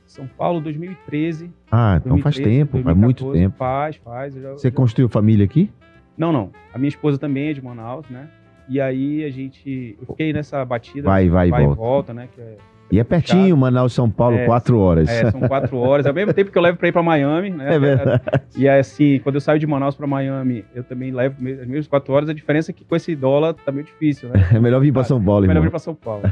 São 0.06 0.26
Paulo, 0.26 0.60
2013. 0.60 1.52
Ah, 1.72 1.98
então 2.04 2.18
faz 2.18 2.36
2013, 2.36 2.50
tempo, 2.72 2.84
faz 2.84 2.98
muito 2.98 3.24
2014, 3.26 3.40
tempo. 3.40 3.58
Faz, 3.58 3.96
faz. 3.98 4.34
já- 4.34 4.52
Você 4.54 4.70
já- 4.70 4.76
construiu 4.76 5.08
família 5.08 5.46
aqui? 5.46 5.70
Não, 6.18 6.34
não. 6.34 6.50
A 6.74 6.78
minha 6.80 6.90
esposa 6.90 7.18
também 7.20 7.50
é 7.50 7.54
de 7.54 7.62
Manaus, 7.64 8.10
né? 8.10 8.28
E 8.68 8.82
aí 8.82 9.24
a 9.24 9.30
gente. 9.30 9.96
Eu 10.02 10.08
fiquei 10.08 10.34
nessa 10.34 10.66
batida. 10.66 11.04
Vai, 11.08 11.30
vai 11.30 11.48
e 11.48 11.52
vai 11.52 11.64
volta. 11.66 11.80
e 11.80 11.84
volta, 11.84 12.14
né? 12.14 12.28
Que 12.34 12.42
é, 12.42 12.58
E 12.92 13.00
é 13.00 13.04
pertinho, 13.04 13.56
Manaus, 13.56 13.94
São 13.94 14.10
Paulo, 14.10 14.36
É, 14.38 14.46
quatro 14.46 14.80
horas. 14.80 15.08
é, 15.08 15.30
são 15.30 15.42
quatro 15.42 15.78
horas. 15.78 16.06
Ao 16.06 16.14
mesmo 16.14 16.34
tempo 16.34 16.52
que 16.52 16.58
eu 16.58 16.62
levo 16.62 16.78
pra 16.78 16.88
ir 16.88 16.92
pra 16.92 17.04
Miami, 17.04 17.52
né? 17.52 17.76
É 17.76 17.80
verdade. 17.80 18.22
E 18.58 18.68
é 18.68 18.80
assim, 18.80 19.20
quando 19.20 19.36
eu 19.36 19.42
saio 19.42 19.60
de 19.60 19.68
Manaus 19.68 19.96
pra 19.96 20.08
Miami, 20.08 20.66
eu 20.74 20.84
também 20.84 21.12
levo 21.12 21.36
as 21.36 21.68
mesmas 21.68 21.88
quatro 21.88 22.14
horas. 22.14 22.30
A 22.30 22.34
diferença 22.34 22.72
é 22.72 22.74
que 22.74 22.84
com 22.84 22.96
esse 22.96 23.16
dólar 23.16 23.54
tá 23.54 23.72
meio 23.72 23.86
difícil, 23.86 24.30
né? 24.30 24.40
É 24.54 24.60
melhor 24.60 24.80
vir 24.82 24.92
para 24.92 25.04
São 25.04 25.24
Paulo, 25.24 25.42
Melhor 25.42 25.54
irmão. 25.54 25.64
vir 25.64 25.70
pra 25.70 25.80
São 25.80 25.94
Paulo. 25.94 26.24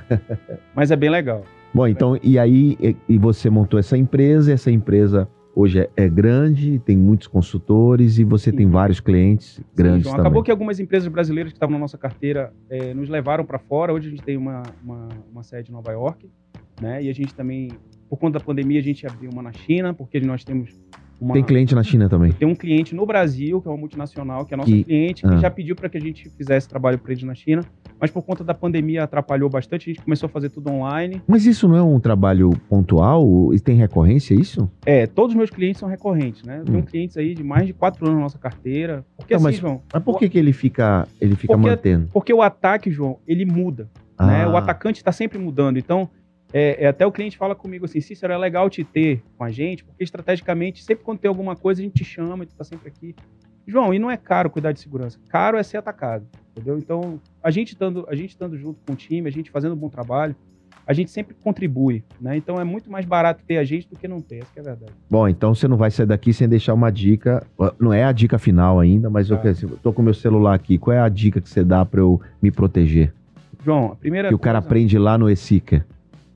Mas 0.75 0.89
é 0.91 0.95
bem 0.95 1.09
legal. 1.09 1.43
Bom, 1.73 1.87
então, 1.87 2.17
e 2.23 2.39
aí, 2.39 2.77
e, 3.07 3.17
você 3.17 3.49
montou 3.49 3.79
essa 3.79 3.95
empresa, 3.97 4.51
essa 4.51 4.71
empresa 4.71 5.27
hoje 5.55 5.79
é, 5.79 5.89
é 5.97 6.07
grande, 6.07 6.79
tem 6.79 6.95
muitos 6.95 7.27
consultores 7.27 8.17
e 8.19 8.23
você 8.23 8.51
Sim. 8.51 8.57
tem 8.57 8.69
vários 8.69 8.99
clientes 8.99 9.55
Sim, 9.55 9.63
grandes 9.75 10.03
João, 10.03 10.15
também. 10.15 10.27
acabou 10.27 10.43
que 10.43 10.51
algumas 10.51 10.79
empresas 10.79 11.07
brasileiras 11.07 11.51
que 11.51 11.57
estavam 11.57 11.73
na 11.73 11.79
nossa 11.79 11.97
carteira 11.97 12.53
eh, 12.69 12.93
nos 12.93 13.09
levaram 13.09 13.43
para 13.45 13.57
fora. 13.59 13.91
Hoje 13.93 14.07
a 14.07 14.09
gente 14.11 14.23
tem 14.23 14.37
uma, 14.37 14.63
uma, 14.83 15.07
uma 15.31 15.43
sede 15.43 15.69
em 15.69 15.73
Nova 15.73 15.91
York, 15.91 16.29
né? 16.81 17.03
E 17.03 17.09
a 17.09 17.13
gente 17.13 17.33
também, 17.33 17.69
por 18.09 18.17
conta 18.17 18.39
da 18.39 18.45
pandemia, 18.45 18.79
a 18.79 18.83
gente 18.83 19.05
abriu 19.07 19.29
uma 19.31 19.41
na 19.41 19.53
China, 19.53 19.93
porque 19.93 20.19
nós 20.19 20.43
temos 20.43 20.69
uma, 21.19 21.33
Tem 21.33 21.43
cliente 21.43 21.73
na 21.73 21.81
China 21.81 22.07
também. 22.07 22.31
tem 22.31 22.47
um 22.47 22.53
cliente 22.53 22.93
no 22.93 23.03
Brasil, 23.03 23.59
que 23.59 23.67
é 23.67 23.71
uma 23.71 23.77
multinacional, 23.77 24.45
que 24.45 24.53
é 24.53 24.55
a 24.55 24.57
nossa 24.59 24.69
Que- 24.71 24.83
cliente, 24.83 25.23
que 25.27 25.33
ah. 25.33 25.37
já 25.37 25.49
pediu 25.49 25.75
para 25.75 25.89
que 25.89 25.97
a 25.97 26.01
gente 26.01 26.29
fizesse 26.29 26.69
trabalho 26.69 26.99
para 26.99 27.11
eles 27.11 27.23
na 27.23 27.33
China, 27.33 27.63
mas 27.99 28.11
por 28.11 28.21
conta 28.21 28.43
da 28.43 28.53
pandemia 28.53 29.01
atrapalhou 29.03 29.49
bastante. 29.49 29.89
A 29.89 29.93
gente 29.93 30.03
começou 30.03 30.27
a 30.27 30.29
fazer 30.29 30.49
tudo 30.49 30.69
online. 30.69 31.19
Mas 31.27 31.47
isso 31.47 31.67
não 31.67 31.75
é 31.75 31.81
um 31.81 31.99
trabalho 31.99 32.51
pontual? 32.69 33.51
E 33.51 33.59
tem 33.59 33.75
recorrência 33.75 34.35
isso? 34.35 34.69
É, 34.85 35.07
todos 35.07 35.31
os 35.33 35.35
meus 35.37 35.49
clientes 35.49 35.79
são 35.79 35.89
recorrentes, 35.89 36.43
né? 36.43 36.59
Eu 36.59 36.65
tenho 36.65 36.77
Hum. 36.77 36.81
clientes 36.83 37.17
aí 37.17 37.33
de 37.33 37.43
mais 37.43 37.65
de 37.65 37.73
quatro 37.73 38.05
anos 38.05 38.17
na 38.17 38.21
nossa 38.23 38.37
carteira. 38.37 39.03
Porque 39.17 39.33
Não, 39.33 39.37
assim, 39.39 39.43
mas- 39.45 39.55
João, 39.55 39.81
Mas 39.91 40.03
por 40.03 40.19
que, 40.19 40.29
que 40.29 40.37
ele 40.37 40.53
fica, 40.53 41.07
ele 41.19 41.35
fica 41.35 41.53
Porque- 41.55 41.69
mantendo? 41.69 42.09
porque 42.13 42.31
o 42.31 42.43
ataque, 42.43 42.91
João, 42.91 43.17
ele 43.27 43.43
muda. 43.43 43.89
né? 44.19 44.45
Ah. 44.45 44.49
O 44.49 44.57
atacante 44.57 44.97
está 44.99 45.11
sempre 45.11 45.37
mudando. 45.37 45.77
Então, 45.77 46.09
é, 46.53 46.83
é, 46.85 46.87
até 46.87 47.05
o 47.05 47.11
cliente 47.11 47.37
fala 47.37 47.53
comigo 47.55 47.85
assim, 47.85 47.99
Cícero, 47.99 48.31
é 48.33 48.37
legal 48.37 48.69
te 48.69 48.83
ter 48.83 49.21
com 49.37 49.43
a 49.43 49.51
gente, 49.51 49.83
porque 49.83 50.03
estrategicamente, 50.03 50.83
sempre 50.83 51.03
quando 51.03 51.19
tem 51.19 51.29
alguma 51.29 51.55
coisa, 51.55 51.81
a 51.81 51.83
gente 51.83 51.95
te 51.95 52.05
chama, 52.05 52.45
tu 52.45 52.55
tá 52.55 52.63
sempre 52.63 52.87
aqui. 52.87 53.15
João, 53.67 53.93
e 53.93 53.99
não 53.99 54.09
é 54.09 54.15
caro 54.15 54.49
cuidar 54.49 54.71
de 54.71 54.79
segurança. 54.79 55.19
Caro 55.27 55.57
é 55.57 55.63
ser 55.63 55.75
atacado, 55.77 56.25
entendeu? 56.51 56.77
Então, 56.77 57.19
a 57.43 57.51
gente 57.51 57.73
estando, 57.73 58.05
a 58.09 58.15
gente 58.15 58.29
estando 58.29 58.57
junto 58.57 58.79
com 58.85 58.93
o 58.93 58.95
time, 58.95 59.27
a 59.27 59.31
gente 59.31 59.51
fazendo 59.51 59.73
um 59.73 59.77
bom 59.77 59.89
trabalho, 59.89 60.33
a 60.85 60.93
gente 60.93 61.11
sempre 61.11 61.35
contribui, 61.43 62.01
né? 62.21 62.37
Então, 62.37 62.61
é 62.61 62.63
muito 62.63 62.89
mais 62.89 63.05
barato 63.05 63.43
ter 63.45 63.57
a 63.57 63.65
gente 63.65 63.89
do 63.89 63.99
que 63.99 64.07
não 64.07 64.21
ter, 64.21 64.37
essa 64.37 64.53
que 64.53 64.59
é 64.59 64.61
a 64.61 64.65
verdade. 64.65 64.93
Bom, 65.09 65.27
então 65.27 65.53
você 65.53 65.67
não 65.67 65.75
vai 65.75 65.91
sair 65.91 66.05
daqui 66.05 66.31
sem 66.31 66.47
deixar 66.47 66.73
uma 66.73 66.89
dica. 66.89 67.45
Não 67.77 67.91
é 67.91 68.05
a 68.05 68.13
dica 68.13 68.39
final 68.39 68.79
ainda, 68.79 69.09
mas 69.09 69.29
eu 69.29 69.37
Tá. 69.37 69.49
eu 69.49 69.77
tô 69.83 69.91
com 69.91 70.01
meu 70.01 70.13
celular 70.13 70.53
aqui. 70.53 70.77
Qual 70.77 70.95
é 70.95 71.01
a 71.01 71.09
dica 71.09 71.41
que 71.41 71.49
você 71.49 71.61
dá 71.61 71.83
para 71.83 71.99
eu 71.99 72.21
me 72.41 72.49
proteger? 72.51 73.13
João, 73.65 73.91
a 73.91 73.95
primeira 73.97 74.29
Que 74.29 74.35
o 74.35 74.39
cara 74.39 74.59
coisa... 74.61 74.65
aprende 74.65 74.97
lá 74.97 75.17
no 75.17 75.29
eSeeker. 75.29 75.85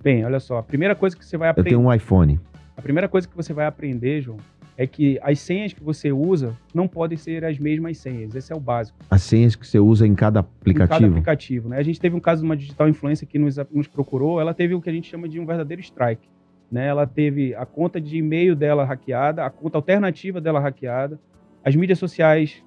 Bem, 0.04 0.26
olha 0.26 0.40
só, 0.40 0.58
a 0.60 0.64
primeira 0.64 0.96
coisa 0.96 1.16
que 1.16 1.26
você 1.26 1.38
vai 1.38 1.50
Eu 1.50 1.52
aprender... 1.52 1.70
tenho 1.70 1.82
um 1.82 1.94
iPhone. 1.94 2.40
A 2.76 2.82
primeira 2.82 3.08
coisa 3.08 3.28
que 3.28 3.36
você 3.36 3.54
vai 3.54 3.66
aprender, 3.66 4.22
João, 4.22 4.38
é 4.78 4.88
que 4.88 5.20
as 5.22 5.40
senhas 5.40 5.74
que 5.74 5.84
você 5.84 6.12
usa 6.12 6.58
não 6.74 6.88
podem 6.88 7.18
ser 7.18 7.46
as 7.46 7.60
mesmas 7.60 7.98
senhas. 8.00 8.34
Esse 8.34 8.52
é 8.52 8.56
o 8.56 8.60
básico. 8.60 8.98
As 9.12 9.22
senhas 9.22 9.56
que 9.56 9.68
você 9.68 9.78
usa 9.80 10.08
em 10.08 10.16
cada 10.16 10.40
Em 10.40 10.74
cada 10.74 10.96
aplicativo. 10.96 11.12
aplicativo. 11.12 11.70
Né? 11.70 11.78
A 11.78 11.84
gente 11.84 12.00
teve 12.00 12.16
um 12.16 12.20
caso 12.20 12.42
de 12.42 12.46
uma 12.48 12.58
digital 12.58 12.90
influencer 12.90 13.28
que 13.28 13.38
nos, 13.38 13.58
nos 13.72 13.88
procurou. 13.88 14.42
Ela 14.42 14.54
teve 14.54 14.74
o 14.74 14.82
que 14.82 14.90
a 14.90 14.94
gente 14.94 15.08
chama 15.10 15.30
de 15.30 15.40
um 15.40 15.46
verdadeiro 15.46 15.82
strike. 15.82 16.28
Né? 16.72 16.88
Ela 16.88 17.06
teve 17.06 17.54
a 17.54 17.66
conta 17.66 18.02
de 18.02 18.18
e-mail 18.18 18.56
dela 18.56 18.84
hackeada, 18.86 19.46
a 19.46 19.50
conta 19.52 19.78
alternativa 19.78 20.42
dela 20.42 20.60
hackeada, 20.60 21.20
as 21.64 21.76
mídias 21.76 22.00
sociais. 22.00 22.64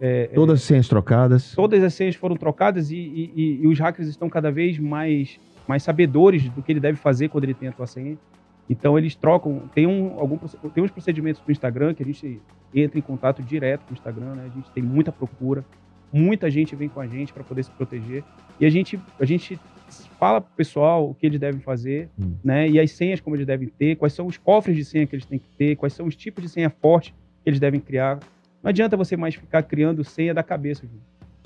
é, 0.00 0.24
é, 0.24 0.34
Todas 0.34 0.60
as 0.60 0.62
senhas 0.62 0.86
trocadas. 0.86 1.54
todas 1.54 1.82
as 1.82 1.94
senhas 1.94 2.14
foram 2.14 2.36
trocadas 2.36 2.90
e, 2.90 2.96
e- 2.96 3.32
e- 3.34 3.60
e 3.62 3.66
os 3.66 3.78
hackers 3.80 4.06
estão 4.08 4.28
cada 4.28 4.52
vez 4.52 4.78
mais, 4.78 5.40
mais 5.66 5.82
sabedores 5.82 6.48
do 6.50 6.62
que 6.62 6.72
ele 6.72 6.80
deve 6.80 6.96
fazer 6.96 7.28
quando 7.28 7.44
ele 7.44 7.54
tem 7.54 7.68
a 7.68 7.72
tua 7.72 7.86
senha. 7.86 8.16
Então 8.68 8.98
eles 8.98 9.14
trocam, 9.14 9.62
tem, 9.74 9.86
um, 9.86 10.18
algum, 10.18 10.36
tem 10.74 10.82
uns 10.82 10.90
procedimentos 10.90 11.40
do 11.40 11.52
Instagram 11.52 11.94
que 11.94 12.02
a 12.02 12.06
gente 12.06 12.40
entra 12.74 12.98
em 12.98 13.02
contato 13.02 13.42
direto 13.42 13.84
com 13.84 13.92
o 13.92 13.94
Instagram, 13.94 14.34
né? 14.34 14.44
A 14.50 14.54
gente 14.54 14.70
tem 14.70 14.82
muita 14.82 15.12
procura, 15.12 15.64
muita 16.12 16.50
gente 16.50 16.74
vem 16.74 16.88
com 16.88 17.00
a 17.00 17.06
gente 17.06 17.32
para 17.32 17.44
poder 17.44 17.62
se 17.62 17.70
proteger. 17.70 18.24
E 18.58 18.66
a 18.66 18.70
gente, 18.70 18.98
a 19.20 19.24
gente 19.24 19.58
fala 20.18 20.40
pro 20.40 20.52
pessoal 20.56 21.08
o 21.10 21.14
que 21.14 21.26
eles 21.26 21.38
devem 21.38 21.60
fazer, 21.60 22.08
Hum. 22.18 22.34
né? 22.42 22.68
E 22.68 22.80
as 22.80 22.90
senhas 22.90 23.20
como 23.20 23.36
eles 23.36 23.46
devem 23.46 23.68
ter, 23.68 23.96
quais 23.96 24.12
são 24.12 24.26
os 24.26 24.36
cofres 24.36 24.76
de 24.76 24.84
senha 24.84 25.06
que 25.06 25.14
eles 25.14 25.26
têm 25.26 25.38
que 25.38 25.48
ter, 25.56 25.76
quais 25.76 25.92
são 25.92 26.06
os 26.06 26.16
tipos 26.16 26.42
de 26.42 26.50
senha 26.50 26.70
forte 26.70 27.14
que 27.44 27.50
eles 27.50 27.60
devem 27.60 27.78
criar. 27.78 28.18
Não 28.62 28.70
adianta 28.70 28.96
você 28.96 29.16
mais 29.16 29.36
ficar 29.36 29.62
criando 29.62 30.02
senha 30.02 30.34
da 30.34 30.42
cabeça. 30.42 30.84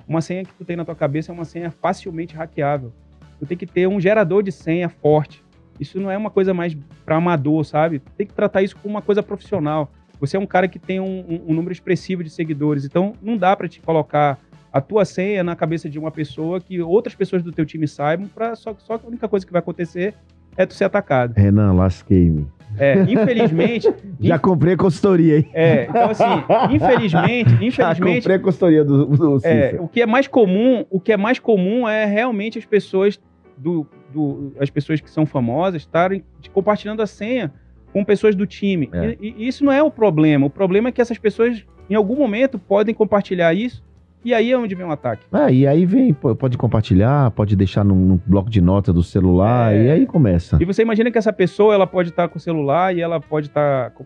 Uma 0.09 0.23
senha 0.23 0.43
que 0.43 0.55
tu 0.55 0.65
tem 0.65 0.75
na 0.75 0.85
tua 0.87 0.95
cabeça 0.95 1.31
é 1.31 1.35
uma 1.35 1.45
senha 1.45 1.71
facilmente 1.71 2.35
hackeável. 2.35 2.93
Tu 3.41 3.47
tem 3.47 3.57
que 3.59 3.67
ter 3.67 3.89
um 3.89 3.99
gerador 4.01 4.43
de 4.43 4.53
senha 4.53 4.89
forte. 4.89 5.43
Isso 5.81 5.99
não 5.99 6.11
é 6.11 6.17
uma 6.17 6.31
coisa 6.31 6.53
mais 6.55 6.77
para 7.05 7.17
amador, 7.17 7.65
sabe? 7.65 8.01
Tem 8.17 8.27
que 8.27 8.35
tratar 8.35 8.63
isso 8.63 8.77
como 8.77 8.95
uma 8.95 9.03
coisa 9.03 9.23
profissional. 9.23 9.91
Você 10.21 10.37
é 10.37 10.41
um 10.41 10.47
cara 10.47 10.69
que 10.69 10.79
tem 10.79 11.01
um, 11.01 11.25
um- 11.27 11.43
um 11.49 11.55
número 11.55 11.73
expressivo 11.73 12.23
de 12.23 12.29
seguidores, 12.31 12.85
então 12.85 13.15
não 13.23 13.37
dá 13.39 13.57
para 13.57 13.67
te 13.67 13.81
colocar 13.81 14.39
a 14.73 14.81
tua 14.81 15.05
senha 15.07 15.43
na 15.43 15.57
cabeça 15.57 15.89
de 15.89 15.99
uma 15.99 16.11
pessoa 16.11 16.61
que 16.61 16.81
outras 16.81 17.15
pessoas 17.15 17.43
do 17.43 17.51
teu 17.51 17.65
time 17.65 17.89
saibam, 17.89 18.29
pra, 18.29 18.55
só, 18.55 18.75
só 18.79 18.99
que 18.99 19.07
a 19.07 19.09
única 19.09 19.27
coisa 19.27 19.45
que 19.47 19.51
vai 19.51 19.59
acontecer 19.61 20.15
é 20.57 20.67
tu 20.67 20.75
ser 20.75 20.85
atacado. 20.85 21.33
Renan, 21.37 21.73
lasquei-me. 21.73 22.47
É, 22.79 23.01
infelizmente, 23.01 23.89
Já 24.21 24.39
comprei 24.39 24.75
a 24.75 24.77
consultoria, 24.77 25.39
hein? 25.39 25.49
é, 25.55 25.85
então 25.89 26.11
assim, 26.11 26.25
infelizmente, 26.73 27.51
Já 27.73 27.91
infelizmente, 27.93 28.15
comprei 28.19 28.37
a 28.37 28.39
consultoria 28.39 28.85
do, 28.85 29.07
do 29.07 29.41
é, 29.45 29.77
o 29.81 29.89
que 29.89 30.03
é 30.03 30.07
mais 30.07 30.29
comum, 30.29 30.85
o 30.91 31.01
que 31.01 31.13
é 31.13 31.17
mais 31.17 31.39
comum 31.39 31.89
é 31.89 32.05
realmente 32.05 32.59
as 32.59 32.65
pessoas 32.65 33.19
do, 33.61 33.87
do- 34.13 34.53
as 34.59 34.71
pessoas 34.71 35.01
que 35.01 35.11
são 35.11 35.27
famosas 35.27 35.83
estarem 35.83 36.25
compartilhando 36.53 37.03
a 37.03 37.07
senha 37.07 37.53
com 37.93 38.05
pessoas 38.05 38.35
do 38.35 38.47
time. 38.47 38.89
É. 38.93 39.17
E, 39.21 39.35
e 39.39 39.49
isso 39.49 39.65
não 39.65 39.73
é 39.73 39.83
o 39.83 39.91
problema. 39.91 40.47
O 40.47 40.51
problema 40.51 40.89
é 40.89 40.93
que 40.93 41.01
essas 41.01 41.19
pessoas 41.19 41.65
em 41.89 41.95
algum 41.95 42.17
momento 42.17 42.59
podem 42.59 42.95
compartilhar 42.95 43.53
isso 43.53 43.83
e 44.25 44.33
aí 44.35 44.53
é 44.53 44.57
onde 44.59 44.75
vem 44.75 44.87
o 44.87 44.91
ataque. 44.91 45.25
Ah, 45.33 45.51
e 45.51 45.67
aí 45.67 45.85
vem, 45.87 46.13
pode 46.13 46.57
compartilhar, 46.59 47.31
pode 47.33 47.57
deixar 47.57 47.83
num, 47.85 47.95
num 47.97 48.21
bloco 48.27 48.51
de 48.51 48.61
nota 48.61 48.93
do 48.93 49.03
celular, 49.03 49.75
É. 49.75 49.85
e 49.87 49.91
aí 49.91 50.07
começa. 50.07 50.59
E 50.61 50.65
você 50.65 50.83
imagina 50.83 51.11
que 51.11 51.19
essa 51.19 51.33
pessoa 51.33 51.75
ela 51.75 51.87
pode 51.87 52.11
estar 52.11 52.29
com 52.29 52.37
o 52.37 52.41
celular 52.41 52.95
e 52.95 53.01
ela 53.01 53.19
pode 53.21 53.47
estar, 53.49 53.91
com- 53.93 54.05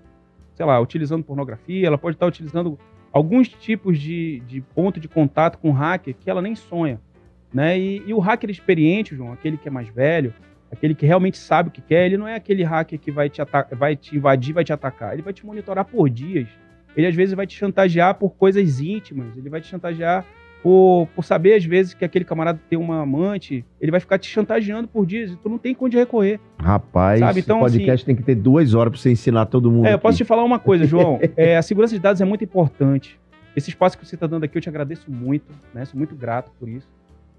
sei 0.55 0.64
lá, 0.64 0.79
utilizando 0.81 1.25
pornografia, 1.25 1.87
ela 1.87 1.99
pode 1.99 2.17
estar 2.17 2.27
utilizando 2.27 2.79
alguns 3.12 3.49
tipos 3.49 3.99
de, 3.99 4.40
de 4.47 4.61
ponto 4.61 4.99
de 5.01 5.09
contato 5.09 5.59
com 5.59 5.71
hacker 5.73 6.14
que 6.19 6.31
ela 6.31 6.40
nem 6.40 6.55
sonha. 6.55 7.01
Né? 7.55 7.79
E, 7.79 8.03
e 8.07 8.12
o 8.12 8.19
hacker 8.19 8.51
experiente, 8.51 9.14
João, 9.14 9.33
aquele 9.33 9.57
que 9.57 9.69
é 9.69 9.71
mais 9.71 9.88
velho, 9.88 10.35
aquele 10.73 10.95
que 10.95 11.07
realmente 11.07 11.38
sabe 11.38 11.69
o 11.69 11.73
que 11.73 11.81
quer, 11.81 12.07
ele 12.07 12.19
não 12.19 12.27
é 12.27 12.35
aquele 12.35 12.64
hacker 12.64 12.99
que 12.99 13.12
vai 13.12 13.31
te, 13.31 13.40
vai 13.71 13.95
te 13.95 14.17
invadir, 14.17 14.53
vai 14.53 14.64
te 14.64 14.73
atacar. 14.73 15.12
Ele 15.12 15.23
vai 15.23 15.33
te 15.33 15.47
monitorar 15.47 15.85
por 15.85 16.11
dias. 16.11 16.49
Ele 16.97 17.07
às 17.07 17.14
vezes 17.14 17.35
vai 17.35 17.47
te 17.47 17.57
chantagear 17.57 18.14
por 18.17 18.35
coisas 18.35 18.81
íntimas, 18.81 19.37
ele 19.37 19.49
vai 19.49 19.61
te 19.61 19.69
chantagear 19.69 20.25
por, 20.62 21.07
por 21.14 21.23
saber 21.23 21.55
às 21.55 21.64
vezes 21.64 21.93
que 21.93 22.05
aquele 22.05 22.25
camarada 22.25 22.59
tem 22.71 22.79
uma 22.79 23.03
amante, 23.03 23.64
ele 23.81 23.90
vai 23.90 24.01
ficar 24.01 24.19
te 24.19 24.29
chantageando 24.29 24.88
por 24.88 25.05
dias 25.05 25.31
e 25.31 25.37
tu 25.37 25.49
não 25.49 25.59
tem 25.59 25.77
onde 25.79 25.97
recorrer. 25.97 26.40
Rapaz, 26.59 27.21
Sabe, 27.21 27.40
então, 27.40 27.59
o 27.59 27.61
podcast 27.61 28.07
tem 28.07 28.17
que 28.17 28.23
ter 28.23 28.35
duas 28.35 28.75
horas 28.75 28.93
pra 28.93 28.99
você 28.99 29.11
ensinar 29.11 29.47
todo 29.47 29.71
mundo. 29.71 29.87
É, 29.87 29.90
eu 29.90 29.95
aqui. 29.97 30.03
posso 30.03 30.17
te 30.17 30.25
falar 30.25 30.43
uma 30.43 30.59
coisa, 30.59 30.87
João. 30.87 31.21
É, 31.37 31.57
a 31.57 31.62
segurança 31.62 31.95
de 31.95 32.01
dados 32.01 32.21
é 32.21 32.25
muito 32.25 32.45
importante. 32.45 33.19
Esse 33.57 33.69
espaço 33.71 33.99
que 33.99 34.07
você 34.07 34.14
está 34.14 34.27
dando 34.27 34.45
aqui, 34.45 34.57
eu 34.57 34.62
te 34.62 34.69
agradeço 34.69 35.11
muito, 35.11 35.53
né? 35.75 35.85
Sou 35.85 35.99
muito 35.99 36.14
grato 36.14 36.51
por 36.59 36.69
isso. 36.69 36.88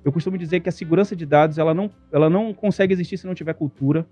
Eu 0.05 0.11
costumo 0.11 0.37
dizer 0.37 0.59
que 0.59 0.69
a 0.69 0.71
segurança 0.71 1.15
de 1.15 1.25
dados, 1.25 1.57
ela 1.57 1.73
não, 1.73 1.89
ela 2.11 2.29
não 2.29 2.53
consegue 2.53 2.93
existir 2.93 3.17
se 3.17 3.25
não 3.25 3.33
tiver 3.33 3.55
cultura. 3.55 4.05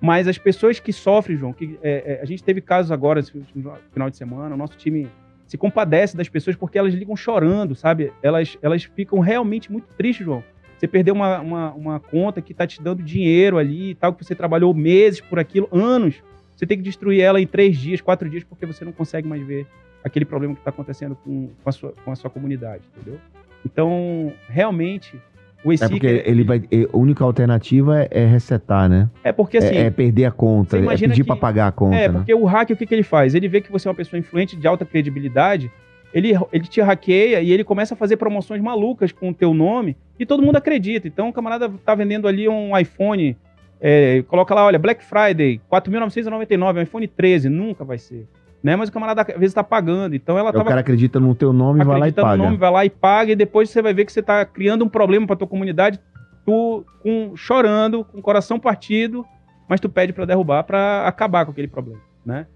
Mas 0.00 0.28
as 0.28 0.38
pessoas 0.38 0.78
que 0.78 0.92
sofrem, 0.92 1.36
João, 1.36 1.52
que 1.52 1.76
é, 1.82 2.18
é, 2.18 2.22
a 2.22 2.24
gente 2.24 2.44
teve 2.44 2.60
casos 2.60 2.92
agora, 2.92 3.18
último 3.18 3.72
final 3.92 4.08
de 4.08 4.16
semana, 4.16 4.54
o 4.54 4.58
nosso 4.58 4.76
time 4.76 5.08
se 5.44 5.58
compadece 5.58 6.16
das 6.16 6.28
pessoas 6.28 6.54
porque 6.54 6.78
elas 6.78 6.94
ligam 6.94 7.16
chorando, 7.16 7.74
sabe? 7.74 8.12
Elas, 8.22 8.56
elas 8.62 8.84
ficam 8.84 9.18
realmente 9.18 9.72
muito 9.72 9.88
tristes, 9.96 10.24
João. 10.24 10.44
Você 10.78 10.86
perdeu 10.86 11.14
uma, 11.14 11.40
uma, 11.40 11.72
uma 11.72 12.00
conta 12.00 12.40
que 12.40 12.52
está 12.52 12.64
te 12.64 12.80
dando 12.80 13.02
dinheiro 13.02 13.58
ali 13.58 13.90
e 13.90 13.94
tal, 13.96 14.14
que 14.14 14.24
você 14.24 14.36
trabalhou 14.36 14.72
meses 14.72 15.20
por 15.20 15.40
aquilo, 15.40 15.68
anos. 15.72 16.22
Você 16.54 16.64
tem 16.64 16.76
que 16.76 16.84
destruir 16.84 17.20
ela 17.20 17.40
em 17.40 17.46
três 17.46 17.76
dias, 17.76 18.00
quatro 18.00 18.30
dias, 18.30 18.44
porque 18.44 18.64
você 18.64 18.84
não 18.84 18.92
consegue 18.92 19.26
mais 19.26 19.44
ver 19.44 19.66
aquele 20.04 20.24
problema 20.24 20.54
que 20.54 20.60
está 20.60 20.70
acontecendo 20.70 21.16
com, 21.16 21.50
com, 21.62 21.68
a 21.68 21.72
sua, 21.72 21.92
com 22.04 22.12
a 22.12 22.16
sua 22.16 22.30
comunidade, 22.30 22.84
entendeu? 22.94 23.18
Então, 23.64 24.32
realmente, 24.48 25.20
o 25.64 25.72
É 25.72 25.74
ESIC... 25.74 25.90
porque 25.90 26.22
ele 26.26 26.44
vai. 26.44 26.62
é, 26.70 26.86
A 26.92 26.96
única 26.96 27.24
alternativa 27.24 28.02
é, 28.02 28.08
é 28.10 28.26
resetar, 28.26 28.88
né? 28.88 29.08
é 29.22 29.32
porque 29.32 29.56
assim... 29.58 29.74
é, 29.74 29.86
é 29.86 29.90
perder 29.90 30.26
a 30.26 30.30
conta, 30.30 30.76
é 30.78 30.96
pedir 30.96 31.24
pra 31.24 31.36
pagar 31.36 31.68
a 31.68 31.72
conta, 31.72 31.96
É, 31.96 32.08
né? 32.08 32.14
porque 32.18 32.34
o 32.34 32.44
hacker, 32.44 32.74
o 32.74 32.78
que, 32.78 32.86
que 32.86 32.94
ele 32.94 33.02
faz? 33.02 33.34
Ele 33.34 33.48
vê 33.48 33.60
que 33.60 33.72
você 33.72 33.88
é 33.88 33.90
uma 33.90 33.94
pessoa 33.96 34.20
influente, 34.20 34.56
de 34.56 34.66
alta 34.66 34.84
credibilidade, 34.84 35.70
ele, 36.12 36.32
ele 36.52 36.64
te 36.64 36.80
hackeia 36.80 37.40
e 37.40 37.50
ele 37.50 37.64
começa 37.64 37.94
a 37.94 37.96
fazer 37.96 38.16
promoções 38.16 38.60
malucas 38.62 39.10
com 39.10 39.30
o 39.30 39.34
teu 39.34 39.52
nome 39.52 39.96
e 40.18 40.24
todo 40.24 40.42
mundo 40.42 40.56
acredita. 40.56 41.08
Então 41.08 41.28
o 41.28 41.32
camarada 41.32 41.68
tá 41.84 41.94
vendendo 41.94 42.28
ali 42.28 42.48
um 42.48 42.76
iPhone, 42.78 43.36
é, 43.80 44.22
coloca 44.28 44.54
lá, 44.54 44.64
olha, 44.64 44.78
Black 44.78 45.02
Friday, 45.04 45.60
4.999, 45.72 46.76
um 46.78 46.82
iPhone 46.82 47.08
13, 47.08 47.48
nunca 47.48 47.84
vai 47.84 47.98
ser. 47.98 48.28
Né? 48.64 48.74
Mas 48.76 48.88
o 48.88 48.92
camarada 48.92 49.20
às 49.20 49.38
vezes 49.38 49.52
tá 49.52 49.62
pagando. 49.62 50.16
Então 50.16 50.38
ela 50.38 50.48
o 50.48 50.52
tava 50.54 50.64
cara 50.64 50.80
acredita 50.80 51.20
no 51.20 51.34
teu 51.34 51.52
nome 51.52 51.82
e 51.82 51.84
vai 51.84 52.00
lá 52.00 52.06
e 52.06 52.08
acredita 52.08 52.22
no 52.22 52.28
paga. 52.28 52.42
nome, 52.42 52.56
vai 52.56 52.70
lá 52.70 52.84
e 52.86 52.90
paga, 52.90 53.32
e 53.32 53.36
depois 53.36 53.68
você 53.68 53.82
vai 53.82 53.92
ver 53.92 54.06
que 54.06 54.12
você 54.12 54.22
tá 54.22 54.42
criando 54.46 54.86
um 54.86 54.88
problema 54.88 55.26
pra 55.26 55.36
tua 55.36 55.46
comunidade, 55.46 56.00
tu 56.46 56.82
com, 57.02 57.36
chorando, 57.36 58.02
com 58.06 58.18
o 58.18 58.22
coração 58.22 58.58
partido, 58.58 59.22
mas 59.68 59.80
tu 59.80 59.88
pede 59.90 60.14
pra 60.14 60.24
derrubar 60.24 60.64
pra 60.64 61.06
acabar 61.06 61.44
com 61.44 61.50
aquele 61.52 61.68
problema, 61.68 62.00
né? 62.24 62.46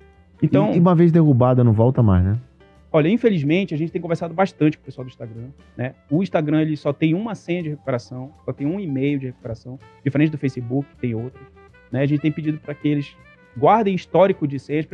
Então, 0.42 0.73
E, 0.73 0.77
e 0.77 0.81
uma 0.81 0.94
vez 0.94 1.12
derrubada, 1.12 1.62
não 1.62 1.75
volta 1.75 2.03
mais, 2.03 2.25
né? 2.25 2.38
olha, 2.90 3.09
infelizmente, 3.09 3.75
a 3.75 3.77
gente 3.77 3.92
tem 3.92 4.01
conversado 4.01 4.33
bastante 4.33 4.79
com 4.79 4.83
o 4.83 4.87
pessoal 4.87 5.05
do 5.05 5.11
Instagram, 5.11 5.49
né? 5.77 5.94
O 6.11 6.23
Instagram, 6.23 6.62
ele 6.62 6.75
só 6.75 6.90
tem 6.90 7.12
uma 7.12 7.35
senha 7.35 7.62
de 7.62 7.68
recuperação, 7.68 8.33
só 8.47 8.53
tem 8.53 8.66
um 8.66 8.81
e-mail 8.81 9.18
de 9.18 9.27
recuperação, 9.27 9.79
diferente 10.03 10.31
do 10.31 10.38
Facebook, 10.38 10.88
que 10.88 10.97
tem 10.97 11.14
outros, 11.14 11.47
né? 11.92 12.01
A 12.01 12.07
gente 12.07 12.21
tem 12.23 12.33
pedido 12.33 12.59
para 12.59 12.73
que 12.73 12.88
eles 12.88 13.14
guardem 13.59 13.94
histórico 13.94 14.49
de 14.49 14.59
senhas, 14.59 14.87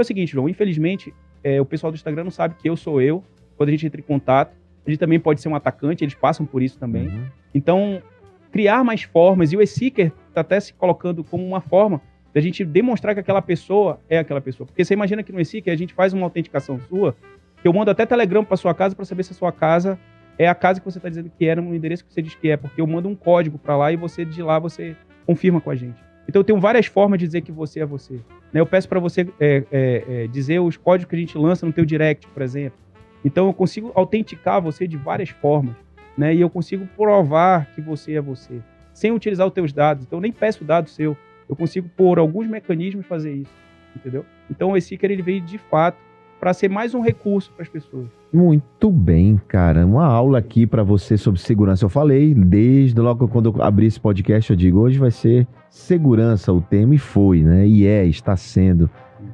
é 0.00 0.02
o 0.02 0.06
seguinte, 0.06 0.32
João, 0.32 0.48
infelizmente, 0.48 1.14
é, 1.42 1.60
o 1.60 1.64
pessoal 1.64 1.90
do 1.90 1.94
Instagram 1.96 2.24
não 2.24 2.30
sabe 2.30 2.54
que 2.58 2.68
eu 2.68 2.76
sou 2.76 3.00
eu, 3.00 3.22
quando 3.56 3.68
a 3.68 3.72
gente 3.72 3.86
entra 3.86 4.00
em 4.00 4.04
contato, 4.04 4.54
a 4.86 4.90
gente 4.90 4.98
também 4.98 5.20
pode 5.20 5.40
ser 5.40 5.48
um 5.48 5.54
atacante, 5.54 6.04
eles 6.04 6.14
passam 6.14 6.44
por 6.46 6.62
isso 6.62 6.78
também, 6.78 7.08
Uhum. 7.08 7.26
então, 7.54 8.02
criar 8.50 8.82
mais 8.82 9.02
formas, 9.02 9.52
e 9.52 9.56
o 9.56 9.62
e-seeker 9.62 10.12
está 10.28 10.40
até 10.40 10.58
se 10.58 10.72
colocando 10.74 11.22
como 11.22 11.46
uma 11.46 11.60
forma 11.60 12.00
da 12.32 12.40
gente 12.40 12.64
demonstrar 12.64 13.14
que 13.14 13.20
aquela 13.20 13.42
pessoa 13.42 14.00
é 14.08 14.18
aquela 14.18 14.40
pessoa. 14.40 14.66
Porque 14.66 14.84
você 14.84 14.94
imagina 14.94 15.22
que 15.22 15.32
no 15.32 15.40
e-seeker 15.40 15.72
a 15.72 15.76
gente 15.76 15.92
faz 15.94 16.12
uma 16.12 16.24
autenticação 16.24 16.80
sua, 16.88 17.14
que 17.60 17.66
eu 17.68 17.72
mando 17.72 17.90
até 17.90 18.06
telegrama 18.06 18.46
para 18.46 18.56
sua 18.56 18.74
casa 18.74 18.94
para 18.94 19.04
saber 19.04 19.22
se 19.24 19.32
a 19.32 19.34
sua 19.34 19.52
casa 19.52 19.98
é 20.38 20.48
a 20.48 20.54
casa 20.54 20.80
que 20.80 20.86
você 20.86 20.98
está 20.98 21.08
dizendo 21.08 21.30
que 21.36 21.44
era 21.44 21.60
no 21.60 21.74
endereço 21.74 22.04
que 22.04 22.12
você 22.14 22.22
diz 22.22 22.34
que 22.34 22.48
é, 22.48 22.56
porque 22.56 22.80
eu 22.80 22.86
mando 22.86 23.08
um 23.08 23.14
código 23.14 23.58
para 23.58 23.76
lá 23.76 23.92
e 23.92 23.96
você 23.96 24.24
de 24.24 24.42
lá 24.42 24.58
você 24.58 24.96
confirma 25.26 25.60
com 25.60 25.70
a 25.70 25.74
gente. 25.74 26.00
Então 26.26 26.40
eu 26.40 26.44
tenho 26.44 26.58
várias 26.58 26.86
formas 26.86 27.18
de 27.18 27.26
dizer 27.26 27.42
que 27.42 27.52
você 27.52 27.80
é 27.80 27.84
você. 27.86 28.20
Né? 28.52 28.60
Eu 28.60 28.66
peço 28.66 28.88
para 28.88 29.00
você 29.00 29.28
é, 29.38 29.64
é, 29.70 30.04
é, 30.08 30.26
dizer 30.26 30.60
os 30.60 30.76
códigos 30.76 31.08
que 31.10 31.16
a 31.16 31.18
gente 31.18 31.36
lança 31.38 31.66
no 31.66 31.72
teu 31.72 31.84
direct, 31.84 32.26
por 32.28 32.42
exemplo. 32.42 32.78
Então 33.24 33.46
eu 33.46 33.52
consigo 33.52 33.92
autenticar 33.94 34.60
você 34.60 34.86
de 34.86 34.96
várias 34.96 35.28
formas 35.28 35.76
né? 36.20 36.34
E 36.34 36.40
eu 36.42 36.50
consigo 36.50 36.86
provar 36.86 37.66
que 37.74 37.80
você 37.80 38.14
é 38.14 38.20
você, 38.20 38.60
sem 38.92 39.10
utilizar 39.10 39.46
os 39.46 39.54
teus 39.54 39.72
dados. 39.72 40.04
Então 40.04 40.18
eu 40.18 40.22
nem 40.22 40.32
peço 40.32 40.64
dado 40.64 40.90
seu. 40.90 41.16
Eu 41.48 41.56
consigo 41.56 41.88
por 41.96 42.18
alguns 42.18 42.46
mecanismos 42.46 43.06
fazer 43.06 43.32
isso, 43.32 43.52
entendeu? 43.96 44.24
Então 44.50 44.76
esse 44.76 44.88
Seeker 44.88 45.10
ele 45.10 45.22
veio 45.22 45.40
de 45.40 45.56
fato 45.56 45.98
para 46.38 46.52
ser 46.52 46.68
mais 46.68 46.94
um 46.94 47.00
recurso 47.00 47.50
para 47.52 47.62
as 47.62 47.68
pessoas. 47.70 48.08
Muito 48.32 48.90
bem, 48.92 49.40
cara. 49.48 49.84
Uma 49.84 50.04
aula 50.04 50.38
aqui 50.38 50.66
pra 50.66 50.84
você 50.84 51.16
sobre 51.16 51.40
segurança. 51.40 51.84
Eu 51.84 51.88
falei 51.88 52.32
desde 52.32 53.00
logo 53.00 53.26
quando 53.26 53.52
eu 53.52 53.62
abri 53.62 53.86
esse 53.86 53.98
podcast, 53.98 54.50
eu 54.50 54.56
digo, 54.56 54.78
hoje 54.78 54.98
vai 54.98 55.10
ser 55.10 55.48
segurança 55.68 56.52
o 56.52 56.60
tema 56.60 56.94
e 56.94 56.98
foi, 56.98 57.42
né? 57.42 57.66
E 57.66 57.86
é, 57.86 58.06
está 58.06 58.36
sendo. 58.36 58.88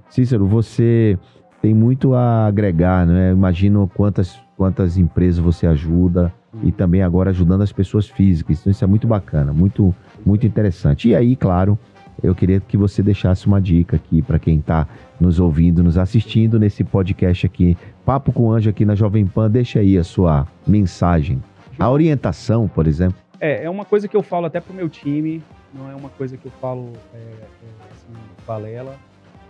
Cícero, 0.08 0.46
você 0.46 1.18
tem 1.60 1.74
muito 1.74 2.14
a 2.14 2.46
agregar, 2.46 3.06
né? 3.06 3.32
Imagino 3.32 3.90
quantas 3.94 4.38
quantas 4.56 4.96
empresas 4.96 5.38
você 5.38 5.66
ajuda 5.66 6.32
e 6.62 6.72
também 6.72 7.02
agora 7.02 7.28
ajudando 7.28 7.60
as 7.60 7.72
pessoas 7.72 8.08
físicas. 8.08 8.60
Então 8.60 8.70
isso 8.70 8.82
é 8.82 8.86
muito 8.86 9.06
bacana, 9.06 9.52
muito 9.52 9.94
muito 10.24 10.46
interessante. 10.46 11.10
E 11.10 11.14
aí, 11.14 11.36
claro, 11.36 11.78
eu 12.22 12.34
queria 12.34 12.60
que 12.60 12.76
você 12.76 13.02
deixasse 13.02 13.46
uma 13.46 13.60
dica 13.60 13.96
aqui 13.96 14.22
para 14.22 14.38
quem 14.38 14.58
está 14.58 14.88
nos 15.20 15.38
ouvindo, 15.38 15.82
nos 15.82 15.98
assistindo 15.98 16.58
nesse 16.58 16.82
podcast 16.82 17.44
aqui, 17.44 17.76
Papo 18.06 18.32
com 18.32 18.52
Anjo 18.52 18.70
aqui 18.70 18.84
na 18.84 18.94
Jovem 18.94 19.26
Pan. 19.26 19.50
Deixa 19.50 19.80
aí 19.80 19.98
a 19.98 20.04
sua 20.04 20.46
mensagem, 20.64 21.42
a 21.76 21.90
orientação, 21.90 22.68
por 22.68 22.86
exemplo. 22.86 23.18
É, 23.40 23.64
é 23.64 23.68
uma 23.68 23.84
coisa 23.84 24.06
que 24.06 24.16
eu 24.16 24.22
falo 24.22 24.46
até 24.46 24.60
pro 24.60 24.72
meu 24.72 24.88
time, 24.88 25.42
não 25.74 25.90
é 25.90 25.94
uma 25.96 26.08
coisa 26.10 26.36
que 26.36 26.46
eu 26.46 26.52
falo 26.60 26.92
é, 27.12 27.16
é, 27.18 27.42
assim, 27.90 28.16
balela, 28.46 28.94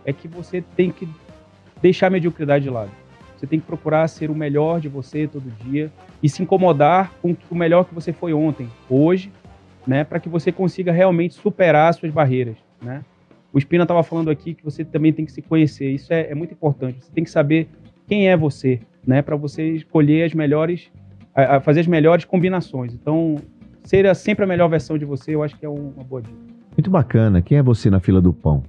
é 0.07 0.12
que 0.12 0.27
você 0.27 0.64
tem 0.75 0.90
que 0.90 1.07
deixar 1.83 2.07
a 2.07 2.11
mediocridade 2.11 2.64
de 2.64 2.71
lado. 2.71 2.90
Você 3.37 3.47
tem 3.47 3.61
que 3.61 3.66
procurar 3.66 4.09
ser 4.09 4.31
o 4.31 4.35
melhor 4.35 4.81
de 4.81 4.88
você 4.88 5.27
todo 5.27 5.45
dia 5.62 5.92
e 6.23 6.29
se 6.29 6.42
incomodar 6.42 7.12
com 7.21 7.37
o 7.51 7.55
melhor 7.55 7.85
que 7.85 7.95
você 7.95 8.11
foi 8.11 8.33
ontem, 8.33 8.71
hoje, 8.88 9.31
né, 9.87 10.03
para 10.03 10.19
que 10.19 10.31
você 10.31 10.51
consiga 10.51 10.92
realmente 10.92 11.35
superar 11.35 11.90
as 11.90 11.97
suas 11.97 12.11
barreiras, 12.11 12.57
né? 12.81 13.05
O 13.53 13.61
Spina 13.61 13.85
estava 13.85 14.03
falando 14.03 14.31
aqui 14.31 14.55
que 14.55 14.64
você 14.64 14.83
também 14.83 15.12
tem 15.12 15.25
que 15.25 15.33
se 15.33 15.40
conhecer. 15.40 15.90
Isso 15.90 16.12
é, 16.12 16.31
é 16.31 16.35
muito 16.35 16.53
importante. 16.53 17.03
Você 17.03 17.11
tem 17.12 17.25
que 17.25 17.31
saber 17.31 17.69
quem 18.07 18.29
é 18.29 18.37
você, 18.37 18.81
né? 19.07 19.23
Para 19.23 19.37
você 19.37 19.71
escolher 19.71 20.25
as 20.25 20.35
melhores, 20.35 20.90
a, 21.35 21.57
a 21.57 21.61
fazer 21.61 21.81
as 21.81 21.87
melhores 21.87 22.25
combinações. 22.25 22.95
Então, 22.95 23.37
ser 23.85 24.14
sempre 24.14 24.45
a 24.45 24.49
melhor 24.49 24.69
versão 24.69 24.99
de 24.99 25.05
você, 25.05 25.35
eu 25.35 25.42
acho 25.42 25.57
que 25.57 25.64
é 25.64 25.69
uma 25.69 26.05
boa 26.05 26.23
dica. 26.23 26.37
Muito 26.77 26.90
bacana. 26.90 27.40
Quem 27.40 27.59
é 27.59 27.62
você 27.62 27.88
na 27.88 28.01
fila 28.01 28.21
do 28.21 28.33
pão? 28.33 28.62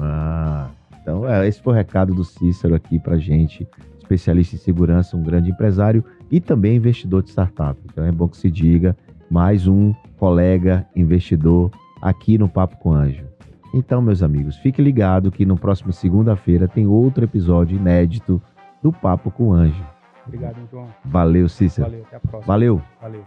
Ah, 0.00 0.70
então, 1.02 1.28
é, 1.28 1.46
esse 1.46 1.60
foi 1.60 1.72
o 1.72 1.76
recado 1.76 2.14
do 2.14 2.24
Cícero 2.24 2.74
aqui 2.74 2.98
pra 2.98 3.18
gente, 3.18 3.66
especialista 3.98 4.56
em 4.56 4.58
segurança, 4.58 5.16
um 5.16 5.22
grande 5.22 5.50
empresário 5.50 6.04
e 6.30 6.40
também 6.40 6.76
investidor 6.76 7.22
de 7.22 7.30
startup. 7.30 7.78
Então 7.84 8.04
é 8.04 8.12
bom 8.12 8.28
que 8.28 8.36
se 8.36 8.50
diga, 8.50 8.96
mais 9.30 9.66
um 9.66 9.92
colega 10.18 10.86
investidor 10.94 11.70
aqui 12.00 12.38
no 12.38 12.48
Papo 12.48 12.76
com 12.78 12.92
Anjo. 12.92 13.24
Então, 13.72 14.02
meus 14.02 14.22
amigos, 14.22 14.56
fique 14.56 14.82
ligado 14.82 15.30
que 15.30 15.46
no 15.46 15.56
próximo 15.56 15.92
segunda-feira 15.92 16.66
tem 16.66 16.86
outro 16.86 17.24
episódio 17.24 17.76
inédito 17.76 18.42
do 18.82 18.92
Papo 18.92 19.30
com 19.30 19.52
Anjo. 19.52 19.84
Obrigado, 20.26 20.56
João. 20.70 20.88
Valeu, 21.04 21.48
Cícero. 21.48 21.88
Valeu, 21.88 22.04
até 22.06 22.16
a 22.16 22.20
próxima. 22.20 22.46
Valeu. 22.46 22.82
Valeu. 23.00 23.24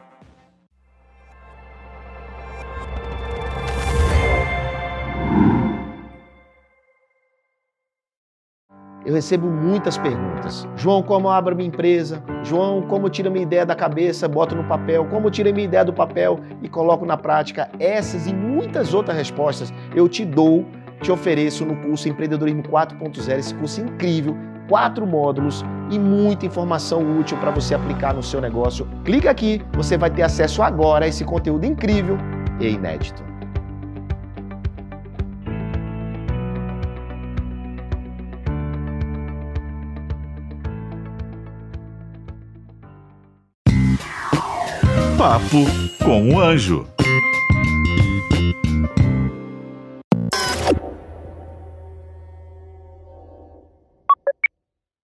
Eu 9.05 9.13
recebo 9.13 9.47
muitas 9.47 9.97
perguntas. 9.97 10.65
João, 10.77 11.03
como 11.03 11.27
eu 11.27 11.31
abro 11.31 11.53
minha 11.57 11.67
empresa? 11.67 12.23
João, 12.41 12.81
como 12.83 13.07
eu 13.07 13.09
tiro 13.09 13.29
minha 13.29 13.43
ideia 13.43 13.65
da 13.65 13.75
cabeça, 13.75 14.29
boto 14.29 14.55
no 14.55 14.63
papel? 14.63 15.05
Como 15.05 15.27
eu 15.27 15.31
tiro 15.31 15.53
minha 15.53 15.65
ideia 15.65 15.83
do 15.83 15.91
papel 15.91 16.39
e 16.61 16.69
coloco 16.69 17.05
na 17.05 17.17
prática? 17.17 17.69
Essas 17.79 18.27
e 18.27 18.33
muitas 18.33 18.93
outras 18.93 19.17
respostas 19.17 19.73
eu 19.93 20.07
te 20.07 20.23
dou, 20.23 20.65
te 21.01 21.11
ofereço 21.11 21.65
no 21.65 21.75
curso 21.81 22.07
Empreendedorismo 22.07 22.63
4.0, 22.63 23.37
esse 23.37 23.53
curso 23.55 23.81
incrível, 23.81 24.37
quatro 24.67 25.05
módulos 25.05 25.63
e 25.89 25.99
muita 25.99 26.45
informação 26.45 27.19
útil 27.19 27.37
para 27.37 27.51
você 27.51 27.75
aplicar 27.75 28.13
no 28.13 28.23
seu 28.23 28.41
negócio. 28.41 28.87
Clica 29.03 29.29
aqui, 29.29 29.61
você 29.73 29.97
vai 29.97 30.09
ter 30.09 30.23
acesso 30.23 30.61
agora 30.61 31.05
a 31.05 31.07
esse 31.07 31.23
conteúdo 31.23 31.65
incrível 31.65 32.17
e 32.59 32.69
inédito. 32.69 33.23
Papo 45.17 45.65
com 46.03 46.33
o 46.33 46.39
Anjo. 46.39 46.85